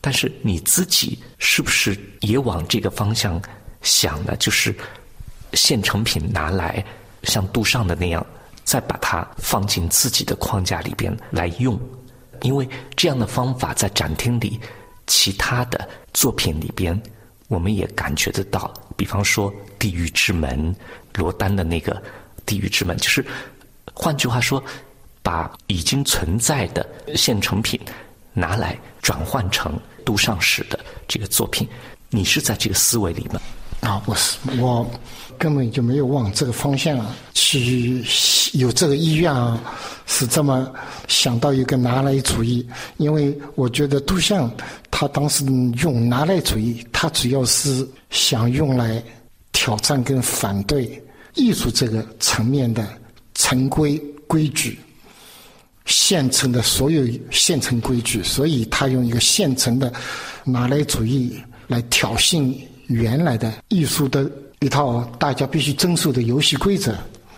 [0.00, 3.40] 但是你自己是不是也往这个方向
[3.82, 4.34] 想呢？
[4.38, 4.74] 就是
[5.54, 6.84] 现成品拿来
[7.22, 8.26] 像杜尚的那样，
[8.64, 11.78] 再把它放进自己的框架里边来用，
[12.42, 14.60] 因为这样的方法在展厅里
[15.06, 17.00] 其他的作品里边，
[17.48, 18.72] 我们也感觉得到。
[18.96, 20.74] 比方说《地狱之门》，
[21.14, 21.94] 罗丹的那个
[22.44, 23.24] 《地狱之门》，就是
[23.92, 24.62] 换句话说，
[25.22, 27.80] 把已经存在的现成品
[28.32, 29.78] 拿来转换成。
[30.02, 31.68] 杜尚史的这个作品，
[32.08, 33.40] 你是在这个思维里吗？
[33.80, 34.88] 啊，不是，我
[35.38, 38.04] 根本就没有往这个方向去
[38.52, 39.58] 有这个意愿啊，
[40.06, 40.70] 是这么
[41.08, 42.66] 想到一个拿来主义。
[42.98, 44.50] 因为我觉得杜象
[44.90, 45.44] 他当时
[45.82, 49.02] 用拿来主义，他主要是想用来
[49.52, 51.02] 挑战跟反对
[51.34, 52.86] 艺术这个层面的
[53.34, 54.78] 成规规矩。
[55.86, 59.92] 现成的所有现成规矩，所以他用一个现成的
[60.44, 62.54] 拿来主义来挑衅
[62.90, 64.28] 原来的艺术的
[64.58, 66.92] 一套大家必须遵守的游戏规则。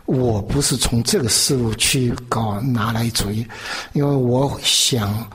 [0.07, 3.46] 我不是从这个思路去搞拿来主义，
[3.92, 5.30] 因为我想，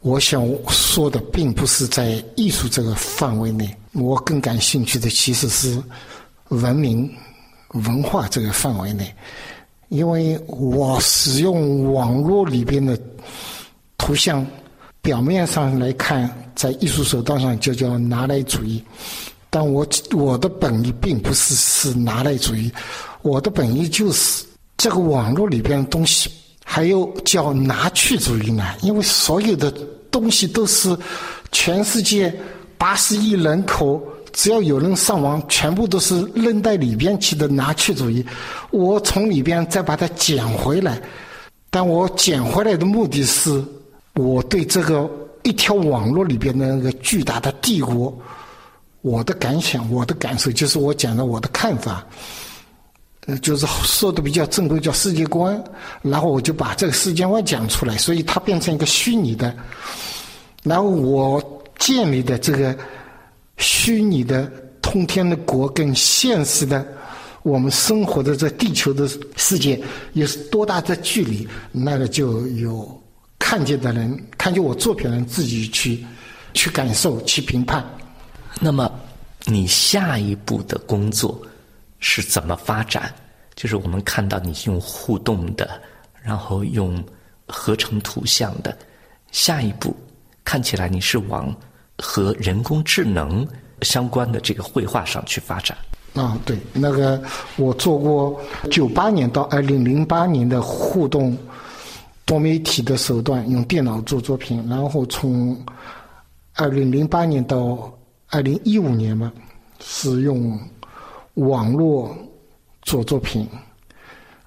[0.00, 5.82] 我想说的并不是在艺术这个范围内，我更感兴趣的其实是
[6.48, 7.10] 文明
[7.70, 9.12] 文化这个范围内。
[9.88, 12.98] 因为我使用网络里边的
[13.98, 14.46] 图像，
[15.02, 18.80] 表面上来看，在艺术手段上就叫拿来主义，
[19.50, 22.70] 但我我的本意并不是是拿来主义，
[23.22, 24.44] 我的本意就是
[24.76, 26.30] 这个网络里边的东西，
[26.64, 28.64] 还有叫拿去主义呢。
[28.80, 29.72] 因为所有的
[30.08, 30.96] 东西都是
[31.50, 32.32] 全世界
[32.78, 34.00] 八十亿人口。
[34.32, 38.24] 只要有人上网，全部都是扔在里边去的拿去主义。
[38.70, 40.98] 我从里边再把它捡回来，
[41.68, 43.62] 但我捡回来的目的是，
[44.14, 45.10] 我对这个
[45.42, 48.16] 一条网络里边的那个巨大的帝国，
[49.00, 52.06] 我的感想，我的感受，就是我讲的我的看法，
[53.26, 55.62] 呃，就是说的比较正规，叫世界观。
[56.02, 59.54] 然后我就把这个世界观讲出来，所以它变成一个虚拟的。
[60.62, 62.76] 然后我建立的这个。
[63.58, 64.50] 虚拟的
[64.80, 66.84] 通天的国跟现实的
[67.42, 69.80] 我们生活的这地球的世界
[70.14, 71.46] 有多大的距离？
[71.70, 73.01] 那个就有
[73.52, 76.02] 看见的人，看见我作品的人自己去
[76.54, 77.84] 去感受、去评判。
[78.58, 78.90] 那么，
[79.44, 81.38] 你下一步的工作
[81.98, 83.12] 是怎么发展？
[83.54, 85.68] 就是我们看到你用互动的，
[86.22, 87.04] 然后用
[87.46, 88.74] 合成图像的，
[89.32, 89.94] 下一步
[90.42, 91.54] 看起来你是往。
[91.98, 93.46] 和人工智能
[93.82, 95.76] 相关的这个绘画上去发展
[96.14, 97.22] 啊，对，那个
[97.56, 98.40] 我做过
[98.70, 101.36] 九八年到二零零八年的互动
[102.32, 105.54] 多媒体的手段，用电脑做作品，然后从
[106.54, 107.92] 二零零八年到
[108.30, 109.30] 二零一五年嘛，
[109.80, 110.58] 是用
[111.34, 112.16] 网络
[112.80, 113.46] 做作品，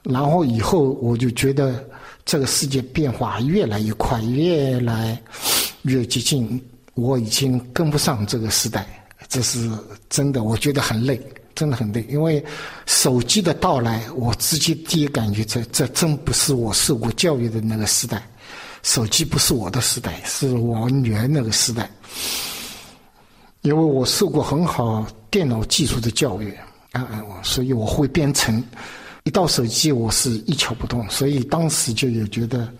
[0.01, 1.87] 然后以后我就觉得
[2.25, 5.21] 这个世界变化越来越快，越来
[5.83, 6.59] 越接近，
[6.95, 8.83] 我已经跟不上这个时代，
[9.29, 9.69] 这是
[10.09, 11.21] 真的，我觉得很累。
[11.55, 12.43] 真的很累，因为
[12.85, 18.21] 手机的到来，我直接第一感觉，这这真不是我受过教育的那个时代。
[18.83, 21.89] 手机不是我的时代，是我女儿那个时代。
[23.61, 26.53] 因为我受过很好电脑技术的教育
[26.91, 28.63] 啊，所以我会编程。
[29.23, 32.71] 一到手机，我是一窍不通，所以当时就有觉得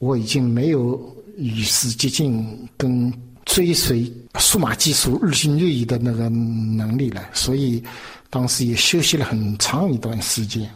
[0.00, 1.00] 我已经没有
[1.36, 3.12] 与时俱进跟。
[3.48, 7.82] 追随数码技术日新月异的那个能力了，所以
[8.28, 10.68] 当时也休息了很长一段时间。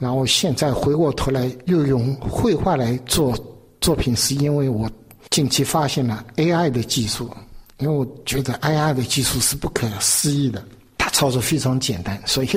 [0.00, 3.36] 然后现在回过头来又用绘画来做
[3.78, 4.90] 作品，是因为我
[5.30, 7.30] 近期发现了 AI 的技术，
[7.78, 10.64] 因为我觉得 AI 的技术是不可思议的，
[10.96, 12.48] 它操作非常简单，所以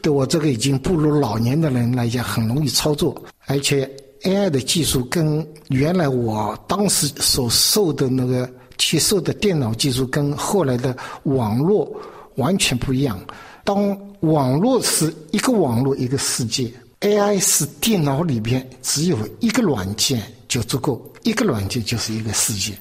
[0.00, 3.90] 对我这个已经步入老年的人来讲很容易操作，而且
[4.22, 8.48] AI 的技术跟原来我当时所受的那个。
[8.78, 11.90] 接受的电脑技术跟后来的网络
[12.36, 13.18] 完全不一样。
[13.64, 22.72] 当网络是一个网络一个世界，AI 是电脑里边只有一个软件就足够，一个软件就是一个世界。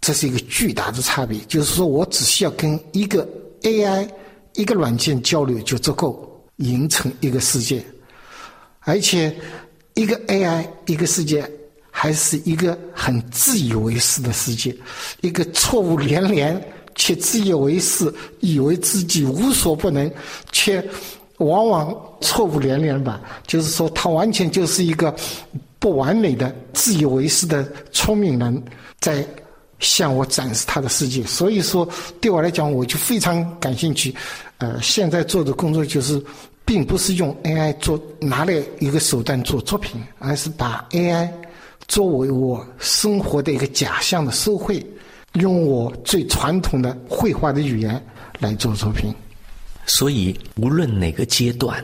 [0.00, 3.28] 这是一个巨大的差别，就是说我只需要跟一个
[3.62, 4.08] AI
[4.54, 7.84] 一个软件交流就足够，形成一个世界，
[8.80, 9.34] 而且
[9.94, 11.48] 一个 AI 一个世界。
[12.00, 14.72] 还是一个很自以为是的世界，
[15.20, 16.54] 一个错误连连
[16.94, 20.08] 且自以为是，以为自己无所不能，
[20.52, 20.80] 却
[21.38, 23.20] 往往错误连连吧。
[23.48, 25.12] 就是说，他完全就是一个
[25.80, 28.62] 不完美的、自以为是的聪明人，
[29.00, 29.26] 在
[29.80, 31.24] 向我展示他的世界。
[31.24, 31.88] 所以说，
[32.20, 34.14] 对我来讲，我就非常感兴趣。
[34.58, 36.22] 呃，现在做的工作就是，
[36.64, 41.28] 并不是用 AI 做拿来一个手段做作品，而是把 AI。
[41.88, 44.84] 作为我生活的一个假象的社会，
[45.32, 48.00] 用我最传统的绘画的语言
[48.38, 49.12] 来做作品。
[49.86, 51.82] 所以，无论哪个阶段，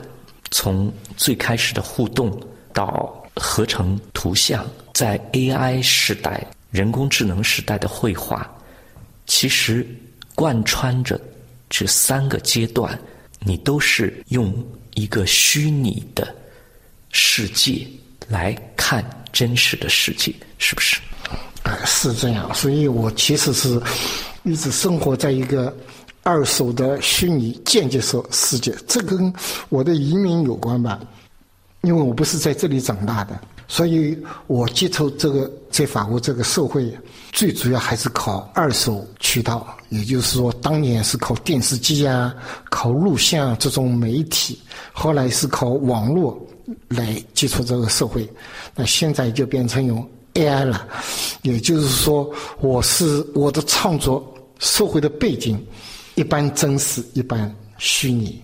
[0.51, 2.39] 从最开始的互动
[2.71, 8.47] 到合成图像，在 AI 时代、人工智能时代的绘画，
[9.25, 9.85] 其实
[10.35, 11.19] 贯穿着
[11.67, 12.97] 这三个阶段，
[13.39, 14.53] 你都是用
[14.93, 16.33] 一个虚拟的
[17.11, 17.87] 世界
[18.27, 19.03] 来看。
[19.35, 20.97] 真实的世界是不是？
[21.63, 22.49] 啊，是这样。
[22.55, 23.79] 所以我其实是
[24.43, 25.75] 一直生活在一个
[26.23, 28.73] 二手的虚拟间接世世界。
[28.87, 29.31] 这跟
[29.67, 31.01] 我的移民有关吧？
[31.81, 34.17] 因为我不是在这里长大的，所以
[34.47, 36.91] 我接触这个在法国这个社会，
[37.31, 39.67] 最主要还是靠二手渠道。
[39.89, 42.33] 也就是说，当年是靠电视机啊，
[42.71, 44.59] 靠录像这种媒体，
[44.93, 46.39] 后来是靠网络。
[46.87, 48.27] 来接触这个社会，
[48.75, 50.87] 那现在就变成用 AI 了。
[51.43, 55.63] 也就是说，我是我的创作社会的背景，
[56.15, 58.41] 一半真实，一半虚拟。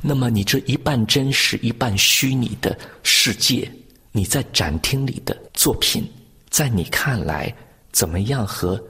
[0.00, 3.70] 那么，你这一半真实、一半虚拟的世界，
[4.12, 6.08] 你在展厅里的作品，
[6.48, 7.52] 在你看来
[7.92, 8.82] 怎么样和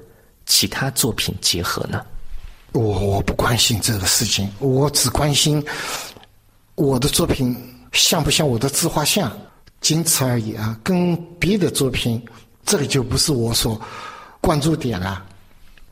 [0.45, 2.05] 其他作品结合呢？
[2.73, 5.65] 我我不关心这个事情，我只关心
[6.75, 7.57] 我的作品。
[7.93, 9.31] 像不像我的自画像，
[9.81, 10.79] 仅此而已啊！
[10.83, 12.23] 跟别的作品，
[12.65, 13.81] 这个就不是我所
[14.41, 15.25] 关注点了。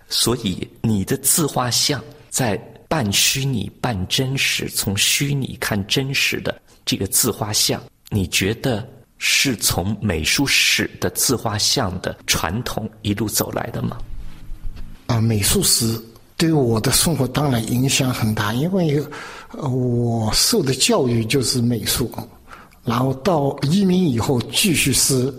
[0.08, 2.56] 所以，你的自画像在
[2.88, 8.86] 半虚拟半真实，从虚拟看真实的这个自画像，你觉得
[9.18, 13.96] 是从美术史的自画像的传统一路走来的吗？
[15.06, 16.00] 啊，美术史
[16.36, 19.02] 对我的生活当然影响很大，因为。
[19.62, 22.10] 我受的教育就是美术，
[22.84, 25.32] 然后到移民以后继续是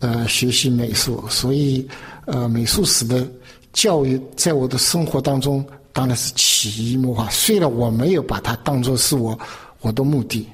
[0.00, 1.86] 呃学习美术，所以
[2.26, 3.26] 呃美术史的
[3.72, 7.28] 教育在我的生活当中当然是潜移默化。
[7.30, 9.38] 虽然我没有把它当做是我
[9.80, 10.48] 我的目的，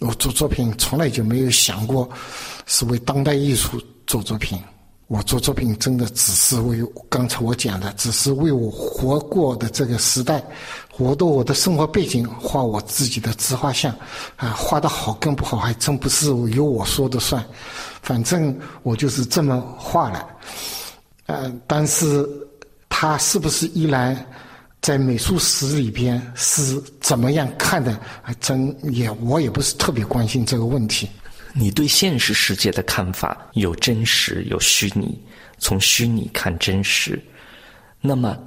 [0.00, 2.08] 我做作品从来就没有想过
[2.66, 4.58] 是为当代艺术做作品。
[5.08, 6.78] 我做作品真的只是为
[7.10, 10.42] 刚才我讲的，只是为我活过的这个时代，
[10.90, 13.94] 活的我的生活背景画我自己的自画像，
[14.36, 17.44] 啊，画的好跟不好还真不是由我说的算，
[18.00, 20.26] 反正我就是这么画了，
[21.26, 22.26] 呃，但是
[22.88, 24.16] 他是不是依然
[24.80, 31.06] 在美术史里边是怎么样看的，还真也我也不是特别关心这个问题。
[31.52, 35.20] 你对现实世界的看法有真实有虚拟，
[35.58, 37.22] 从虚拟看真实。
[38.00, 38.38] 那么，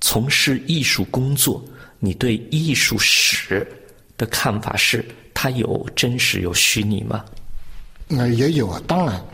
[0.00, 1.62] 从事艺术工作，
[1.98, 3.66] 你对艺术史
[4.16, 5.04] 的看法是
[5.34, 7.24] 它有真实有虚拟吗？
[8.08, 9.24] 那也有啊，当然，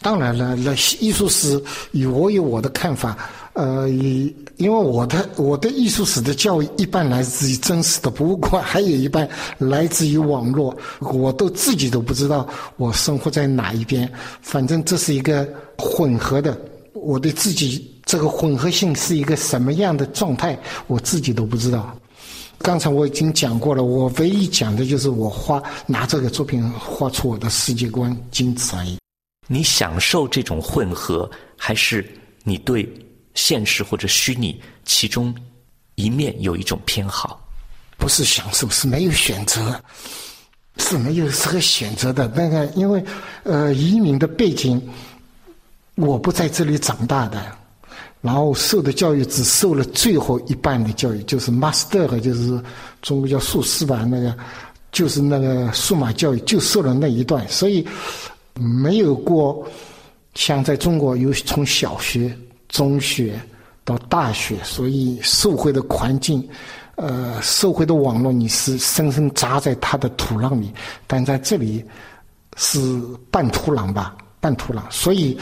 [0.00, 3.16] 当然了，那艺术史有我有我的看法。
[3.54, 9.28] 呃，因为我的我的艺术史的教育一半来自于真实的博物馆，还有一半
[9.58, 14.08] 来自于网络，我都自己都不知道我生活在哪一边。
[14.40, 16.56] 反正这是一个混合的，
[16.92, 21.92] 我对自己这个混合性是一个什么样的状态，我自己都不知道。
[22.58, 28.96] 刚才我已经讲过了，我唯一讲的就是我画拿这个作品画出我的世界观，仅此而已。
[29.48, 32.08] 你享受这种混合，还是
[32.44, 32.88] 你对？
[33.34, 35.32] 现实或者虚拟，其中
[35.94, 37.40] 一面有一种偏好，
[37.96, 39.80] 不是享受，是没有选择，
[40.78, 42.26] 是没有这个选择的。
[42.34, 43.04] 那个，因为
[43.44, 44.82] 呃，移民的背景，
[45.94, 47.56] 我不在这里长大的，
[48.20, 52.60] 然后受的教育只受了最后一半的教育，就是 master，就是
[53.02, 54.36] 中国叫硕士吧，那个
[54.90, 57.86] 就是那个数码教育，就受了那一段，所以
[58.58, 59.66] 没有过
[60.34, 62.36] 像在中国有从小学。
[62.68, 63.40] 中学
[63.82, 66.46] 到大学，所以社会的环境，
[66.96, 70.70] 呃，社会的网络，你是深深扎在它的土壤里，
[71.06, 71.82] 但在这里
[72.58, 72.78] 是
[73.30, 75.34] 半土壤吧，半土壤，所以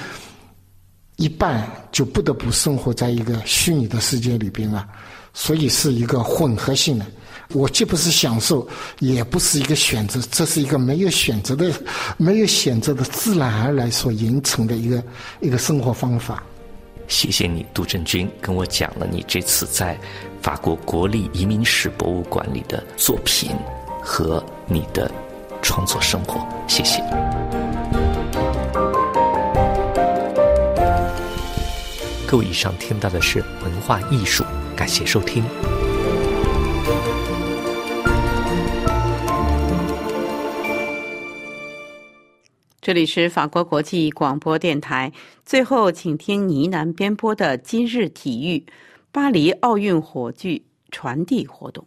[1.17, 4.87] 一半就不得不生活在一个虚拟的世界里边了，
[5.35, 7.05] 所以是一个混合性的。
[7.53, 8.67] 我既不是享受，
[8.99, 11.71] 也不是一个选择，这是一个没有选择的、
[12.19, 15.03] 没有选择的自然而然所形成的一个
[15.41, 16.43] 一个生活方法。
[17.09, 19.97] 谢谢你，杜振军，跟我讲了你这次在
[20.43, 23.53] 法国国立移民史博物馆里的作品
[24.03, 25.09] 和你的
[25.63, 26.45] 创作生活。
[26.67, 27.01] 谢谢。
[32.27, 34.45] 各位，以上听到的是文化艺术，
[34.75, 35.45] 感谢收听。
[42.87, 45.12] 这里是法国国际广播电台。
[45.45, 48.64] 最后，请听呢喃编播的今日体育：
[49.11, 51.84] 巴黎奥运火炬传递活动。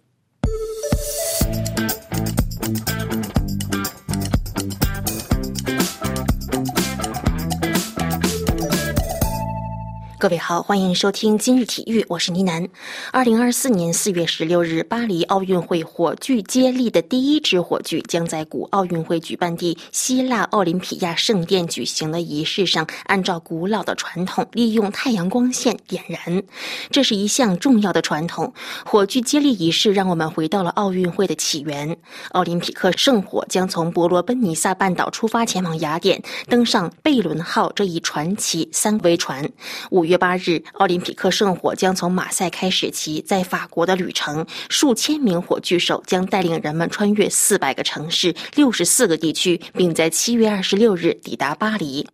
[10.19, 12.67] 各位好，欢迎收听今日体育，我是倪楠。
[13.13, 26.43] 二零二四年四月十六日，巴黎奥运会火炬接力的第一支火炬将在古奥运会举办地希腊奥林匹亚圣殿举行的仪式上，按照古老的传统，利用太阳光线点燃。
[26.91, 28.53] 这是一项重要的传统。
[28.85, 31.95] 火炬接力仪式让我们回到了奥运会的起源。
[32.31, 39.49] 奥林匹克圣火将从伯罗奔尼撒半岛出发，前往雅典，登上贝伦号这一传奇三维船。
[39.91, 40.08] 五。
[40.09, 44.45] 月八日，奥林匹克圣火将从马赛开始其在法国的旅程。
[44.67, 52.07] 数千名火炬手将带领人们穿越四百个城市、六十四个地区，并在七月二十六日抵达巴黎。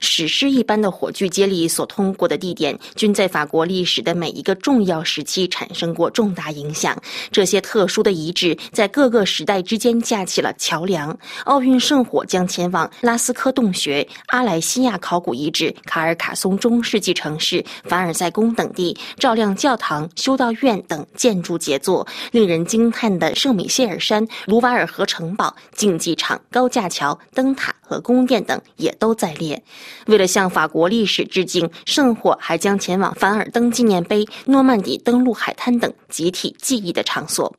[0.00, 6.96] 史诗一般的火炬接力所通过的地点，均在法国历史的每一个重要时期产生过重大影响。
[7.30, 11.16] 这些特殊的遗址在各个时代之间架起了桥梁。
[11.44, 22.06] 奥运圣火将前往拉斯科洞穴、阿莱西亚考古遗址、卡尔卡松中世纪城市、凡尔赛宫等地，照亮教堂、修道院等建筑杰作。
[22.32, 29.62] 令人惊叹的圣米歇尔山、卢瓦尔河城堡、竞技场、高架桥、灯塔和宫殿等也都在列。
[30.06, 37.54] 为了向法国历史致敬，圣火还将前往凡尔登纪念碑、诺曼底登陆海滩等集体记忆的场所。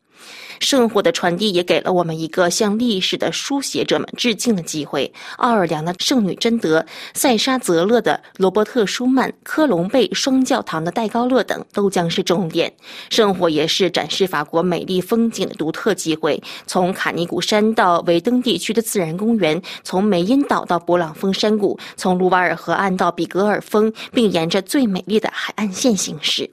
[0.60, 5.12] 圣火的传递也给了我们一个向历史的书写者们致敬的机会。
[5.38, 12.72] 奥尔良的圣女贞德、塞沙泽勒的罗伯特舒曼、科隆贝双教堂的戴高乐等都将是重点。
[13.10, 16.42] 圣火也是展示法国美丽风景的独特机会。
[16.66, 26.50] 从卡尼古山到维登地区的自然公园，从梅因岛到勃朗峰山谷，从卢瓦尔河岸到比格尔峰，并沿着最美丽的海岸线行驶。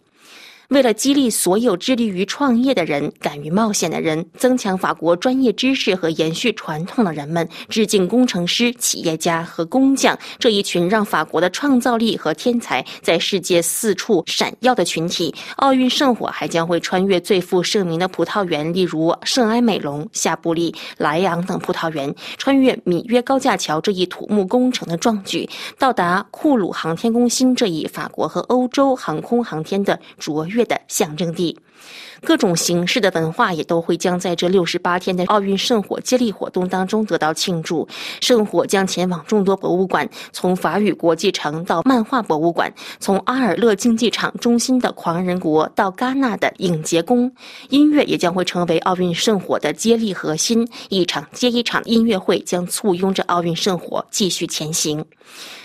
[0.69, 15.35] 为了激励所有致力于创业的人、敢于冒险的人，增强法国专业知识和延续传统的人们，致敬工程师、企业家和工匠这一群让法国的创造力和天才在世界四处闪耀的群体。
[15.57, 25.47] 奥运圣火还将会穿越最负盛名的葡萄园，例如圣埃美隆、夏布利、莱昂等葡萄园，穿越米约高架桥这一土木工程的壮举，
[25.79, 30.54] 到达库鲁航天中心这一法国和欧洲航空航天的卓越。
[30.55, 31.59] 月的象征地。
[32.23, 37.87] 各种形式的文化也都会将在这六十八天的奥运圣火接力活动当中得到庆祝。
[38.21, 47.31] 圣火将前往众多博物馆，从法语国际城到漫画博物馆，从阿尔勒竞技场中心的狂人国到戛纳的影节宫。
[47.69, 55.05] 音乐也将会成为奥运圣火的接力核心，一场接一场音乐会将簇拥着奥运圣火继续前行。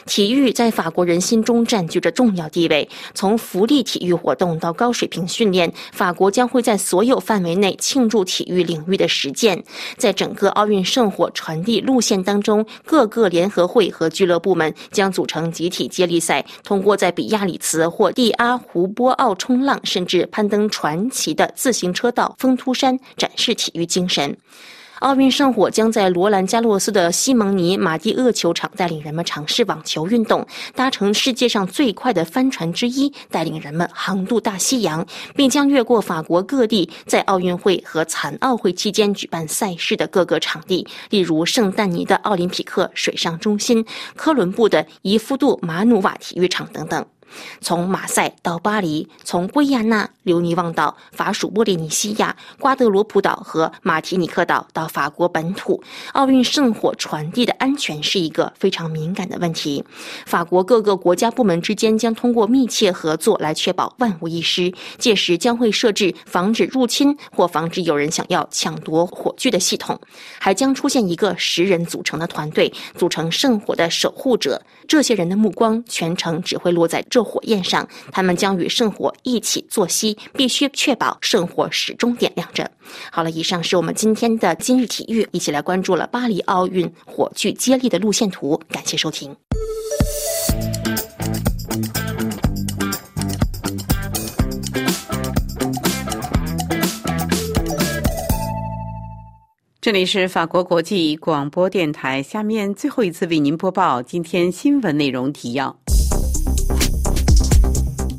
[0.06, 2.90] 体育在法国人心中占据着重要地位。
[3.14, 9.62] 从福利体育活动到高水平训练，法国将会在所有范围内庆祝体育领域的实践。
[9.98, 24.38] 在整个奥运圣火传递路线当中，各个联合会和俱乐部们将组成集体接力赛，通过在比亚里茨或蒂阿胡波奥冲浪，甚至攀登传奇的自行车道丰突山，展示体育精神。
[25.00, 30.46] 奥运圣火将在罗兰加洛斯的西蒙尼马蒂厄球场带领人们尝试网球运动，
[30.76, 43.86] 搭乘世界上最快的帆船之一，带领人们横渡大西洋，并将越过法国各地，在奥运会和残奥会期间举办赛事的各个场地，例如圣丹尼的奥林匹克水上中心、
[44.18, 47.06] 科伦布的伊夫杜马努瓦体育场等等。
[47.62, 55.82] 从马赛到巴黎，从圭亚那、留尼旺岛、法属波利尼西亚、瓜德罗普岛和马提尼克岛到法国本土，
[56.14, 59.84] 奥运圣火传递的安全是一个非常敏感的问题。
[60.26, 64.74] 法国各个国家部门之间将通过密切合作来确保万无一失。
[64.98, 70.00] 届时将会设置防止入侵或防止有人想要抢夺火炬的系统，
[70.40, 74.62] 还将出现一个十人组成的团队，组成圣火的守护者。
[74.90, 82.70] 这些人的目光全程只会落在这火焰上，他们将与圣火一起作息，必须确保圣火始终点亮着。
[83.12, 88.60] 好了，以上是我们今天的今日体育，一起来关注了巴黎奥运火炬接力的路线图。
[88.72, 89.36] 感谢收听。
[99.90, 102.22] 这里是法国国际广播电台。
[102.22, 105.76] 下面最后一次为您播报今天新闻内容提要：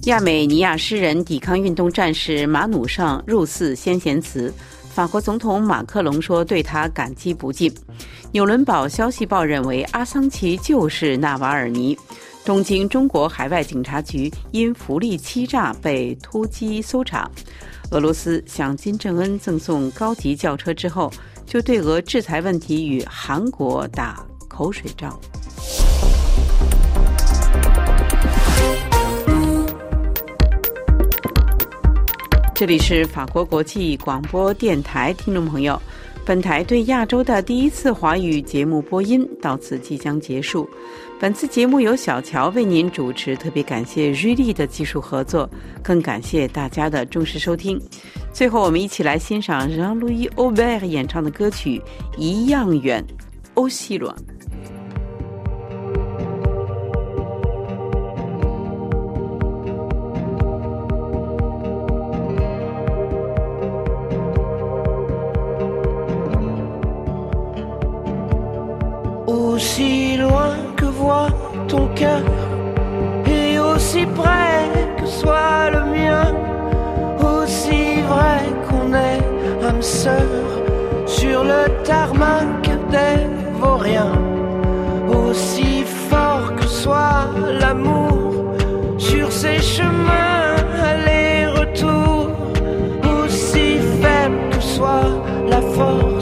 [0.06, 4.52] 亚美尼亚诗人、抵抗运动战士马努尚入寺先贤祠，
[4.92, 7.72] 法国总统马克龙说对他感激不尽。
[8.32, 11.96] 纽伦堡消息报认为阿桑奇就是纳瓦尔尼。
[12.44, 17.30] 东京中国海外警察局因福利欺诈被突击搜查。
[17.92, 21.08] 俄罗斯向金正恩赠送高级轿车之后。
[21.50, 25.18] 就对俄制裁问题与韩国打口水仗。
[32.54, 35.76] 这里是法国国际广播电台，听众朋友，
[36.24, 40.70] 本台对亚洲的第一次华语节目播音到此即将结束。
[41.20, 45.46] 本次节目由小乔为您主持，特别感谢瑞丽的技术合作，
[45.82, 47.78] 更感谢大家的重视收听。
[48.32, 51.78] 最后，我们一起来欣赏让·路易·欧贝尔演唱的歌曲
[52.18, 53.04] 《一样远》，
[53.52, 54.16] 欧西罗。
[71.68, 72.22] ton cœur
[73.26, 76.26] est aussi près que soit le mien,
[77.32, 79.22] aussi vrai qu'on est
[79.68, 80.30] âme sœur
[81.06, 82.62] sur le tarmac
[82.94, 83.20] des
[83.60, 84.16] vauriens,
[85.08, 87.26] aussi fort que soit
[87.60, 88.54] l'amour
[88.98, 90.56] sur ses chemins
[90.90, 92.30] aller-retour,
[93.12, 95.12] aussi faible que soit
[95.48, 96.19] la force